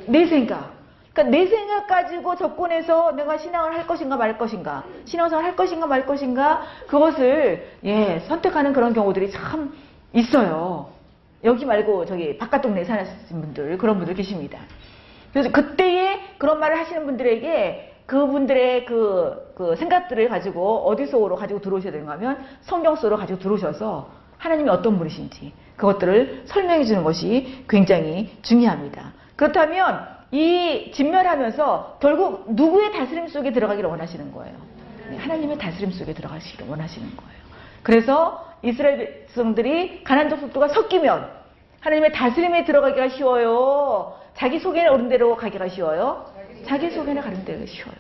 [0.08, 0.74] 내 생각.
[1.14, 6.06] 그러니까 내 생각 가지고 접근해서 내가 신앙을 할 것인가 말 것인가, 신앙생활 할 것인가 말
[6.06, 9.74] 것인가, 그것을, 예, 선택하는 그런 경우들이 참
[10.14, 10.90] 있어요.
[11.44, 14.60] 여기 말고 저기 바깥 동네에 사는 분들, 그런 분들 계십니다.
[15.32, 22.14] 그래서 그때에 그런 말을 하시는 분들에게 그분들의 그, 그 생각들을 가지고 어디서로 가지고 들어오셔야 되는가
[22.14, 29.14] 하면 성경 속으로 가지고 들어오셔서 하나님이 어떤 분이신지 그것들을 설명해 주는 것이 굉장히 중요합니다.
[29.40, 34.54] 그렇다면 이 진멸하면서 결국 누구의 다스림 속에 들어가기를 원하시는 거예요.
[35.10, 37.42] 네, 하나님의 다스림 속에 들어가시기를 원하시는 거예요.
[37.82, 41.30] 그래서 이스라엘 백성들이 가난 족속들과 섞이면
[41.80, 44.14] 하나님의 다스림에 들어가기가 쉬워요.
[44.36, 46.26] 자기 속에 오른 대로 가기가 쉬워요.
[46.66, 47.96] 자기 속에나 가는 대로 쉬워요.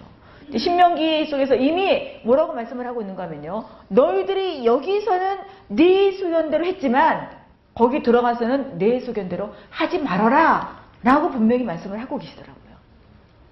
[0.57, 3.63] 신명기 속에서 이미 뭐라고 말씀을 하고 있는가 하면요.
[3.87, 5.37] 너희들이 여기서는
[5.69, 7.29] 네 소견대로 했지만
[7.73, 12.59] 거기 들어가서는 내 소견대로 하지 말아라 라고 분명히 말씀을 하고 계시더라고요.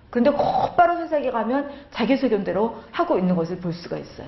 [0.09, 4.27] 그런데 곧바로 세상에 가면 자기 소견대로 하고 있는 것을 볼 수가 있어요.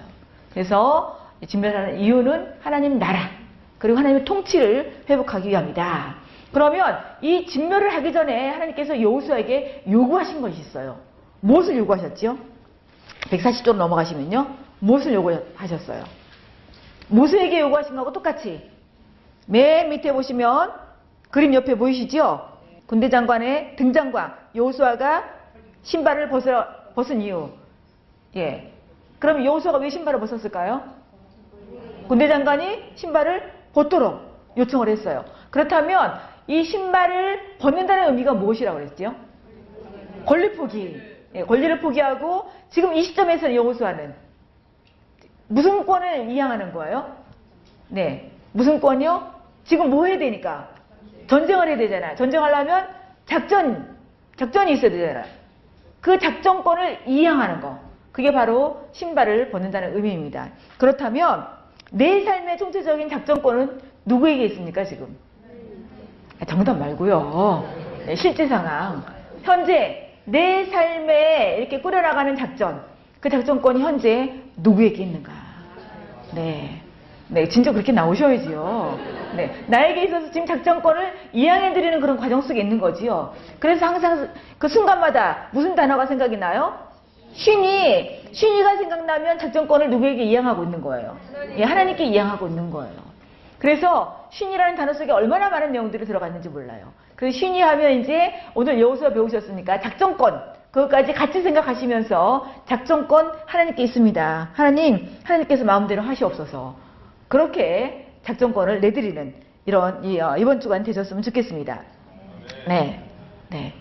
[0.51, 3.29] 그래서 진멸하는 이유는 하나님 나라
[3.77, 6.15] 그리고 하나님의 통치를 회복하기 위함이다.
[6.51, 10.99] 그러면 이 진멸을 하기 전에 하나님께서 여호수아에게 요구하신 것이 있어요.
[11.41, 12.37] 무엇을 요구하셨지요?
[13.29, 14.47] 140조 넘어가시면요.
[14.79, 16.03] 무엇을 요구하셨어요?
[17.07, 18.69] 모세에게 요구하신 거하고 똑같이
[19.45, 20.73] 맨 밑에 보시면
[21.31, 22.58] 그림 옆에 보이시죠?
[22.89, 25.23] 군대 장관의 등장과 여호수아가
[25.83, 27.51] 신발을 벗어, 벗은 이유.
[28.35, 28.73] 예.
[29.19, 30.81] 그럼 여호수아가 왜 신발을 벗었을까요?
[32.07, 34.21] 군대 장관이 신발을 벗도록
[34.57, 35.23] 요청을 했어요.
[35.51, 39.13] 그렇다면 이 신발을 벗는다는 의미가 무엇이라고 그랬죠?
[40.25, 40.99] 권리 포기.
[41.35, 44.15] 예, 권리를 포기하고 지금 이 시점에서 여호수아는
[45.47, 47.15] 무슨 권을 이양하는 거예요?
[47.89, 48.31] 네.
[48.51, 49.31] 무슨 권이요?
[49.65, 50.78] 지금 뭐 해야 되니까?
[51.29, 52.15] 전쟁을 해야 되잖아.
[52.15, 52.87] 전쟁하려면
[53.25, 53.95] 작전,
[54.35, 55.23] 작전이 있어야 되잖아.
[56.01, 57.77] 그 작전권을 이양하는 거.
[58.11, 60.49] 그게 바로 신발을 벗는다는 의미입니다.
[60.77, 61.47] 그렇다면
[61.91, 65.15] 내 삶의 총체적인 작전권은 누구에게 있습니까, 지금?
[66.41, 67.69] 아, 정답 말고요.
[68.07, 69.03] 네, 실제 상황.
[69.43, 72.83] 현재 내 삶에 이렇게 꾸려나가는 작전,
[73.19, 75.31] 그 작전권이 현재 누구에게 있는가?
[76.33, 76.81] 네.
[77.29, 78.99] 네, 진짜 그렇게 나오셔야지요.
[79.35, 83.33] 네, 나에게 있어서 지금 작전권을 이양해드리는 그런 과정 속에 있는 거지요.
[83.59, 86.73] 그래서 항상 그 순간마다 무슨 단어가 생각이 나요?
[87.33, 91.15] 신이, 신이가 생각나면 작전권을 누구에게 이양하고 있는 거예요?
[91.57, 92.95] 예, 하나님께 이양하고 있는 거예요.
[93.59, 96.91] 그래서 신이라는 단어 속에 얼마나 많은 내용들이 들어갔는지 몰라요.
[97.15, 104.49] 그 신이 하면 이제 오늘 여호수아 배우셨으니까 작전권 그것까지 같이 생각하시면서 작전권 하나님께 있습니다.
[104.53, 106.88] 하나님 하나님께서 마음대로 하시옵소서.
[107.29, 109.33] 그렇게 작전권을 내드리는
[109.65, 111.81] 이런 어, 이번 주간 되셨으면 좋겠습니다.
[112.67, 113.01] 네,
[113.49, 113.73] 네.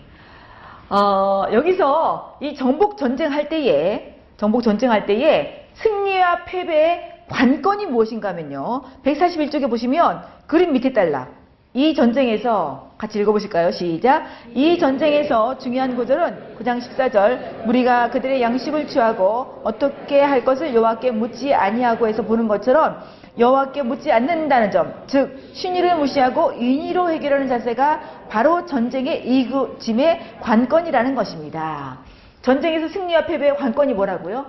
[0.89, 8.83] 어, 여기서 이 정복 전쟁할 때에 정복 전쟁할 때에 승리와 패배의 관건이 무엇인가 하면요.
[9.03, 11.27] 141쪽에 보시면 그림 밑에 달라.
[11.73, 13.71] 이 전쟁에서 같이 읽어보실까요?
[13.71, 14.25] 시작.
[14.55, 21.53] 이 전쟁에서 중요한 구절은 9장 14절 무리가 그들의 양식을 취하고 어떻게 할 것을 여호와께 묻지
[21.53, 22.99] 아니하고 해서 보는 것처럼
[23.37, 31.99] 여호와께 묻지 않는다는 점, 즉 신의를 무시하고 인의로 해결하는 자세가 바로 전쟁의 이구짐의 관건이라는 것입니다.
[32.41, 34.45] 전쟁에서 승리와 패배의 관건이 뭐라고요?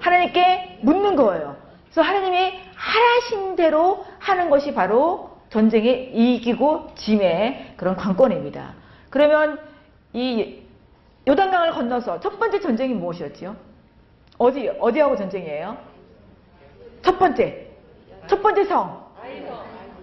[0.00, 1.56] 하나님께 묻는 거예요.
[1.84, 8.74] 그래서 하나님이 하신 대로 하는 것이 바로 전쟁에 이기고 짐의 그런 관건입니다.
[9.10, 9.58] 그러면
[10.12, 10.62] 이
[11.26, 13.56] 요단강을 건너서 첫 번째 전쟁이 무엇이었지요?
[14.38, 15.76] 어디 어디하고 전쟁이에요?
[17.02, 17.66] 첫 번째
[18.26, 19.06] 첫 번째 성.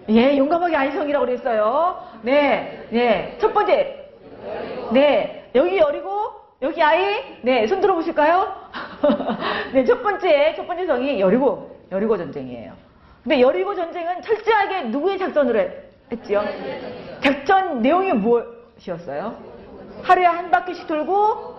[0.08, 1.98] 예, 용감하게 아이성이라고 그랬어요.
[2.22, 3.36] 네, 네.
[3.40, 4.10] 첫 번째.
[4.92, 7.38] 네, 여기 여리고, 여기 아이.
[7.42, 8.54] 네, 손 들어보실까요?
[9.72, 11.74] 네, 첫 번째, 첫 번째 성이 여리고.
[11.90, 12.72] 여리고 전쟁이에요.
[13.24, 15.66] 근데 여리고 전쟁은 철저하게 누구의 작전으로
[16.12, 16.44] 했지요?
[17.22, 19.34] 작전 내용이 무엇이었어요?
[20.02, 21.58] 하루에 한 바퀴씩 돌고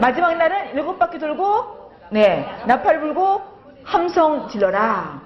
[0.00, 3.42] 마지막 날은 일곱 바퀴 돌고 네 나팔 불고
[3.84, 5.22] 함성 질러라.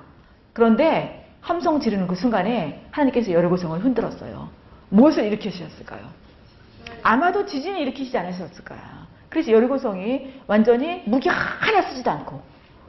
[0.52, 4.50] 그런데 함성 지르는 그 순간에 하나님께서 여리고성을 흔들었어요.
[4.90, 6.02] 무엇을 일으키셨을까요?
[7.02, 8.78] 아마도 지진을 일으키시지 않으셨을까요?
[9.30, 12.42] 그래서 여리고성이 완전히 무기 하나 쓰지도 않고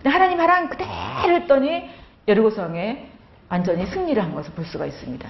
[0.03, 1.89] 하나님 하랑 그대로 했더니
[2.27, 3.07] 여리고성에
[3.49, 5.29] 완전히 승리를 한 것을 볼 수가 있습니다.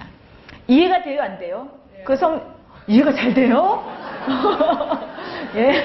[0.68, 1.68] 이해가 돼요, 안 돼요?
[2.04, 2.40] 그 성,
[2.86, 3.84] 이해가 잘 돼요?
[5.56, 5.84] 예.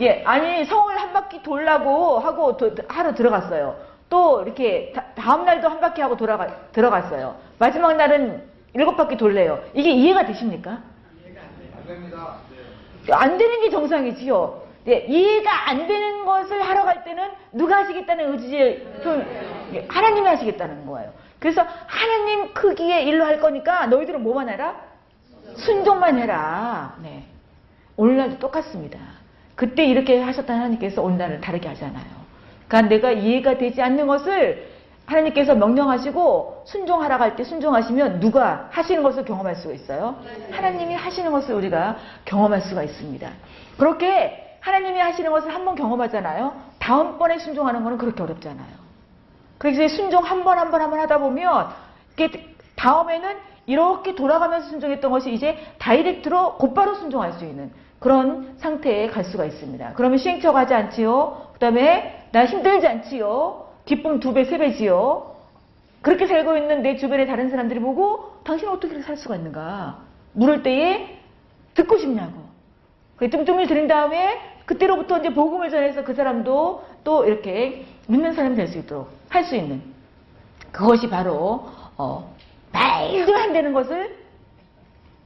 [0.00, 0.22] 예.
[0.24, 3.76] 아니, 성을 한 바퀴 돌라고 하고 도, 하러 들어갔어요.
[4.08, 7.36] 또 이렇게 다, 음 날도 한 바퀴 하고 돌아가, 들어갔어요.
[7.58, 9.62] 마지막 날은 일곱 바퀴 돌래요.
[9.74, 10.80] 이게 이해가 되십니까?
[11.76, 12.36] 안 됩니다.
[13.12, 14.62] 안 되는 게 정상이지요.
[14.88, 20.86] 예, 이해가 안 되는 것을 하러 갈 때는 누가 하시겠다는 의지를 좀 예, 하나님이 하시겠다는
[20.86, 21.12] 거예요.
[21.38, 24.76] 그래서 하나님 크기의 일로 할 거니까 너희들은 뭐만 해라?
[25.56, 26.96] 순종만 해라.
[27.02, 27.24] 네.
[27.96, 28.98] 오늘날도 똑같습니다.
[29.54, 32.20] 그때 이렇게 하셨던 하나님께서 오늘날을 다르게 하잖아요.
[32.68, 34.70] 그러니까 내가 이해가 되지 않는 것을
[35.06, 40.16] 하나님께서 명령하시고 순종하라 할때 순종하시면 누가 하시는 것을 경험할 수가 있어요?
[40.52, 43.28] 하나님이 하시는 것을 우리가 경험할 수가 있습니다.
[43.76, 46.52] 그렇게 하나님이 하시는 것을 한번 경험하잖아요.
[46.78, 48.89] 다음번에 순종하는 것은 그렇게 어렵잖아요.
[49.60, 51.68] 그래서 순종 한 번 한 번 한 번 하다 보면
[52.14, 53.36] 이게 다음에는
[53.66, 59.92] 이렇게 돌아가면서 순종했던 것이 이제 다이렉트로 곧바로 순종할 수 있는 그런 상태에 갈 수가 있습니다.
[59.94, 61.50] 그러면 시행처 가지 않지요.
[61.52, 63.66] 그 다음에 나 힘들지 않지요.
[63.84, 65.36] 기쁨 두 배, 세 배지요.
[66.00, 69.98] 그렇게 살고 있는 내 주변의 다른 사람들이 보고 당신은 어떻게 그렇게 살 수가 있는가.
[70.32, 71.18] 물을 때에
[71.74, 72.48] 듣고 싶냐고.
[73.18, 74.38] 뜸뜸을 들인 다음에
[74.74, 79.56] 그때로부터 이제 복음을 전해서 그 사람도 또 이렇게 믿는 사람이 될 수 있도록 할 수
[79.56, 79.82] 있는
[80.70, 82.32] 그것이 바로 어,
[82.72, 84.16] 말도 안 되는 것을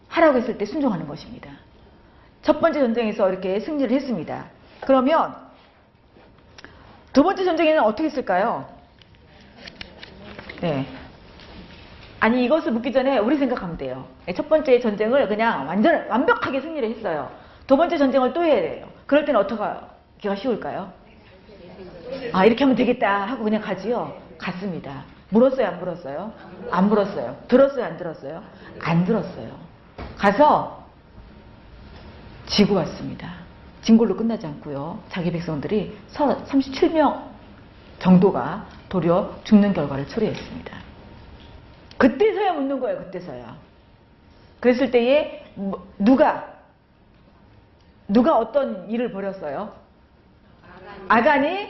[0.09, 1.51] 하라고 했을 때 순종하는 것입니다.
[2.41, 4.47] 첫 번째 전쟁에서 이렇게 승리를 했습니다.
[4.81, 5.35] 그러면
[7.13, 8.65] 두 번째 전쟁에는 어떻게 했을까요?
[10.63, 10.87] 네.
[12.19, 14.07] 아니 이것을 묻기 전에 우리 생각하면 돼요.
[14.25, 17.31] 네, 첫 번째 전쟁을 그냥 완전 완벽하게 승리를 했어요.
[17.67, 18.94] 두 번째 전쟁을 또 해야 돼요.
[19.07, 20.93] 그럴 때는 어떻게 하기가 쉬울까요?
[22.33, 24.17] 아 이렇게 하면 되겠다 하고 그냥 가지요.
[24.39, 25.05] 갔습니다.
[25.31, 26.33] 물었어요 안 물었어요?
[26.71, 27.37] 안 물었어요.
[27.49, 28.43] 들었어요 안 들었어요?
[28.81, 29.59] 안 들었어요.
[30.17, 30.85] 가서
[32.47, 33.33] 지고 왔습니다.
[33.83, 35.01] 진골로 끝나지 않고요.
[35.11, 37.25] 자기 백성들이 37명
[37.99, 40.77] 정도가 도리어 죽는 결과를 초래했습니다.
[41.99, 42.99] 그때서야 묻는 거예요.
[42.99, 43.57] 그때서야.
[44.61, 46.54] 그랬을 때에 뭐, 누가
[48.09, 49.73] 누가 어떤 일을 벌였어요?
[51.09, 51.69] 아간이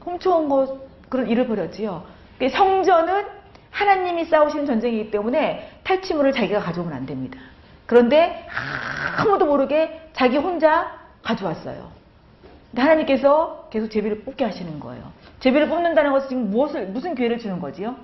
[0.00, 2.04] 훔쳐온 것 그런 일을 벌였지요.
[2.50, 3.26] 성전은
[3.70, 7.38] 하나님이 싸우시는 전쟁이기 때문에 탈취물을 자기가 가져오면 안 됩니다.
[7.86, 8.46] 그런데
[9.18, 11.90] 아무도 모르게 자기 혼자 가져왔어요.
[12.70, 15.10] 근데 하나님께서 계속 제비를 뽑게 하시는 거예요.
[15.40, 17.96] 제비를 뽑는다는 것은 지금 무엇을 무슨 기회를 주는 거지요?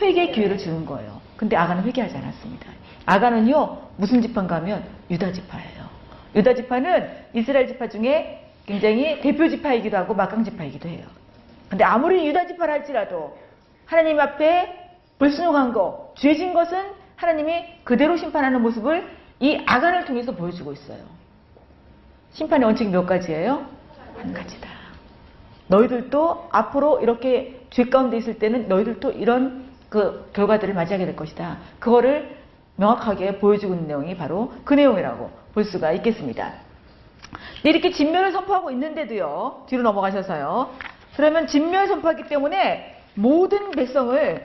[0.00, 1.20] 회개의 기회를 주는 거예요.
[1.36, 2.66] 근데 아가는 회개하지 않았습니다.
[3.06, 5.89] 아가는요 무슨 지파인가 하면 유다 지파예요.
[6.34, 11.06] 유다 지파는 이스라엘 지파 중에 굉장히 대표 지파이기도 하고 막강 지파이기도 해요.
[11.68, 13.36] 근데 아무리 유다 지파를 할지라도
[13.86, 16.78] 하나님 앞에 불순종한 거, 죄진 것은
[17.16, 19.06] 하나님이 그대로 심판하는 모습을
[19.40, 20.98] 이 아간을 통해서 보여주고 있어요.
[22.32, 23.66] 심판의 원칙이 몇 가지예요?
[24.16, 24.68] 한 가지다.
[25.66, 31.58] 너희들도 앞으로 이렇게 죄 가운데 있을 때는 너희들도 이런 그 결과들을 맞이하게 될 것이다.
[31.78, 32.39] 그거를
[32.80, 36.54] 명확하게 보여주고 있는 내용이 바로 그 내용이라고 볼 수가 있겠습니다.
[37.62, 39.64] 이렇게 진멸을 선포하고 있는데도요.
[39.68, 40.70] 뒤로 넘어가셔서요.
[41.14, 44.42] 그러면 진멸 선포하기 때문에 모든 백성을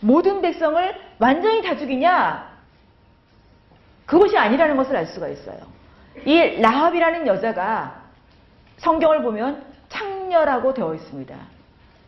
[0.00, 2.56] 모든 백성을 완전히 다 죽이냐?
[4.06, 5.58] 그것이 아니라는 것을 알 수가 있어요.
[6.24, 8.02] 이 라합이라는 여자가
[8.76, 11.34] 성경을 보면 창녀라고 되어 있습니다.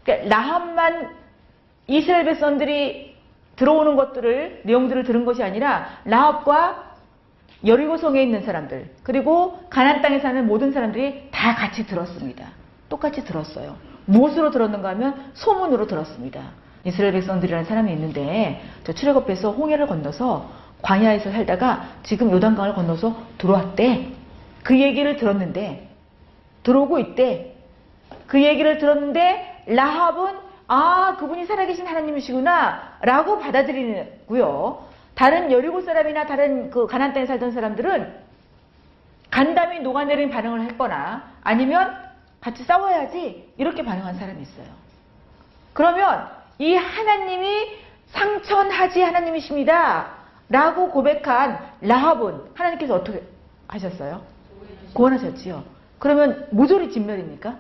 [0.05, 1.11] 그러니까 라합만
[1.88, 3.10] 이스라엘 백성들이
[3.61, 6.95] 들어오는 것들을 내용들을 들은 것이 아니라 라합과
[7.67, 12.47] 여리고성에 있는 사람들 그리고 가난 땅에 사는 모든 사람들이 다 같이 들었습니다.
[12.89, 13.77] 똑같이 들었어요.
[14.07, 16.41] 무엇으로 들었는가 하면 소문으로 들었습니다.
[16.85, 20.51] 이스라엘 백성들이라는 사람이 있는데 저 출애굽해서 홍해를 건너서
[20.81, 24.13] 광야에서 살다가 지금 요단강을 건너서 들어왔대.
[24.63, 25.91] 그 얘기를 들었는데
[26.63, 27.57] 들어오고 있대.
[28.27, 34.89] 그 얘기를 들었는데 라합은 아 그분이 살아계신 하나님이시구나 라고 받아들이고요.
[35.16, 38.14] 다른 여리고 사람이나 다른 그 가난 땅에 살던 사람들은
[39.33, 41.99] 간담이 녹아내린 반응을 했거나 아니면
[42.41, 44.66] 같이 싸워야지 이렇게 반응한 사람이 있어요.
[45.73, 47.77] 그러면 이 하나님이
[48.11, 50.07] 상천하지 하나님이십니다.
[50.51, 53.25] 라고 고백한 라합은 하나님께서 어떻게
[53.66, 54.23] 하셨어요?
[54.95, 55.64] 구원하셨지요.
[55.99, 57.57] 그러면 모조리 진멸입니까?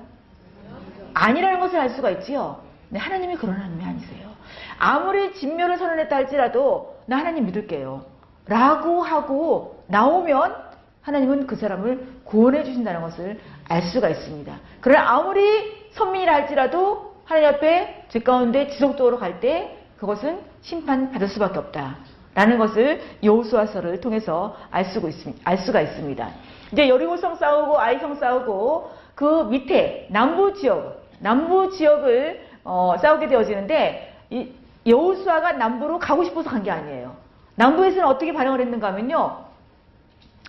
[1.14, 2.69] 아니라는 것을 알 수가 있지요.
[2.90, 4.30] 네, 하나님이 그런 하나님이 아니세요.
[4.78, 8.04] 아무리 진멸을 선언했다 할지라도 나 하나님 믿을게요.
[8.46, 10.56] 라고 하고 나오면
[11.02, 14.52] 하나님은 그 사람을 구원해 주신다는 것을 알 수가 있습니다.
[14.80, 21.96] 그러나 아무리 선민이라 할지라도 하나님 앞에 죄 가운데 지속적으로 갈 때 그것은 심판받을 수밖에 없다.
[22.34, 25.42] 라는 것을 여호수아서를 통해서 알, 수가 있습니다.
[25.44, 26.30] 알 수가 있습니다.
[26.72, 34.52] 이제 여리고성 싸우고 아이성 싸우고 그 밑에 남부 지역, 남부 지역을 어, 싸우게 되어지는데 이
[34.86, 37.16] 여호수아가 남부로 가고 싶어서 간 게 아니에요.
[37.56, 39.44] 남부에서는 어떻게 반응을 했는가 하면요.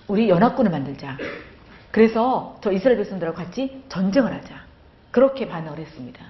[0.07, 1.18] 우리 연합군을 만들자.
[1.91, 4.55] 그래서 저 이스라엘 백성들하고 같이 전쟁을 하자.
[5.12, 6.24] 그렇게 반응을 했습니다.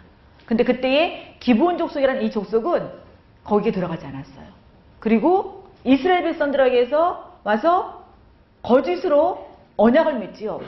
[0.45, 2.89] 근데 그때의 기본 족속이라는 이 족속은
[3.43, 4.45] 거기에 들어가지 않았어요.
[4.99, 8.03] 그리고 이스라엘 백성들에게서 와서
[8.63, 10.61] 거짓으로 언약을 맺지요.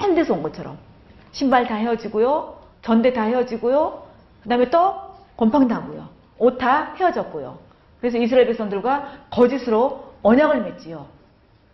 [0.00, 0.78] 먼 데서 온 것처럼.
[1.32, 2.56] 신발 다 헤어지고요.
[2.82, 4.02] 전대 다 헤어지고요.
[4.42, 4.94] 그 다음에 또
[5.36, 6.08] 곰팡나고요.
[6.38, 7.58] 옷다 헤어졌고요.
[8.00, 11.06] 그래서 이스라엘 백성들과 거짓으로 언약을 맺지요.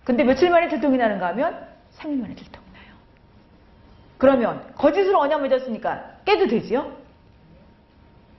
[0.04, 2.94] 근데 며칠 만에 들통이 나는가 하면 3일 만에 들통이 나요.
[4.18, 6.92] 그러면 거짓으로 언약 맺었으니까 깨도 되지요?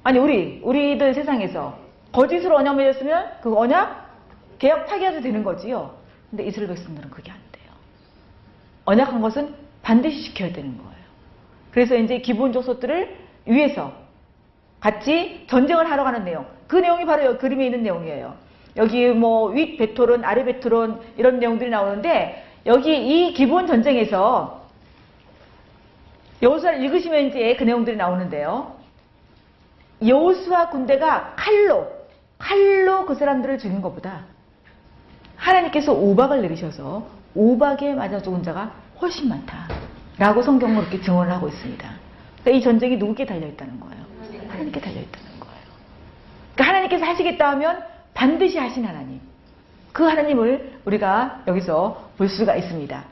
[0.04, 1.80] 아니 우리 우리들 세상에서
[2.12, 4.06] 거짓으로 언약 맺었으면 그 언약
[4.60, 5.96] 개혁 파기해도 되는 거지요.
[6.30, 7.72] 근데 이스라엘 백성들은 그게 안 돼요.
[8.86, 11.06] 언약한 것은 반드시 지켜야 되는 거예요.
[11.72, 14.05] 그래서 이제 기본 조소들을 위해서
[14.86, 16.46] 같이 전쟁을 하러 가는 내용.
[16.68, 18.36] 그 내용이 바로 여기 그림에 있는 내용이에요.
[18.78, 24.62] 여기 뭐 윗 베토론, 아래 베토론 이런 내용들이 나오는데 여기 이 기본 전쟁에서
[26.44, 28.76] 여호수아를 읽으시면 이제 그 내용들이 나오는데요.
[30.06, 31.88] 여호수아 군대가 칼로
[32.38, 34.26] 칼로 그 사람들을 죽인 것보다
[35.36, 38.72] 하나님께서 오박을 내리셔서 오박에 맞아 죽은 자가
[39.02, 41.90] 훨씬 많다라고 성경으로 이렇게 증언을 하고 있습니다.
[42.44, 44.05] 그러니까 이 전쟁이 누구께 달려 있다는 거예요?
[44.56, 45.64] 하나님께 달려 있다는 거예요.
[46.56, 47.84] 그러니까 하나님께서 하시겠다 하면
[48.14, 49.20] 반드시 하신 하나님.
[49.92, 53.04] 그 하나님을 우리가 여기서 볼 수가 있습니다.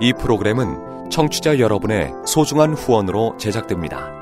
[0.00, 4.21] 이 프로그램은 청취자 여러분의 소중한 후원으로 제작됩니다.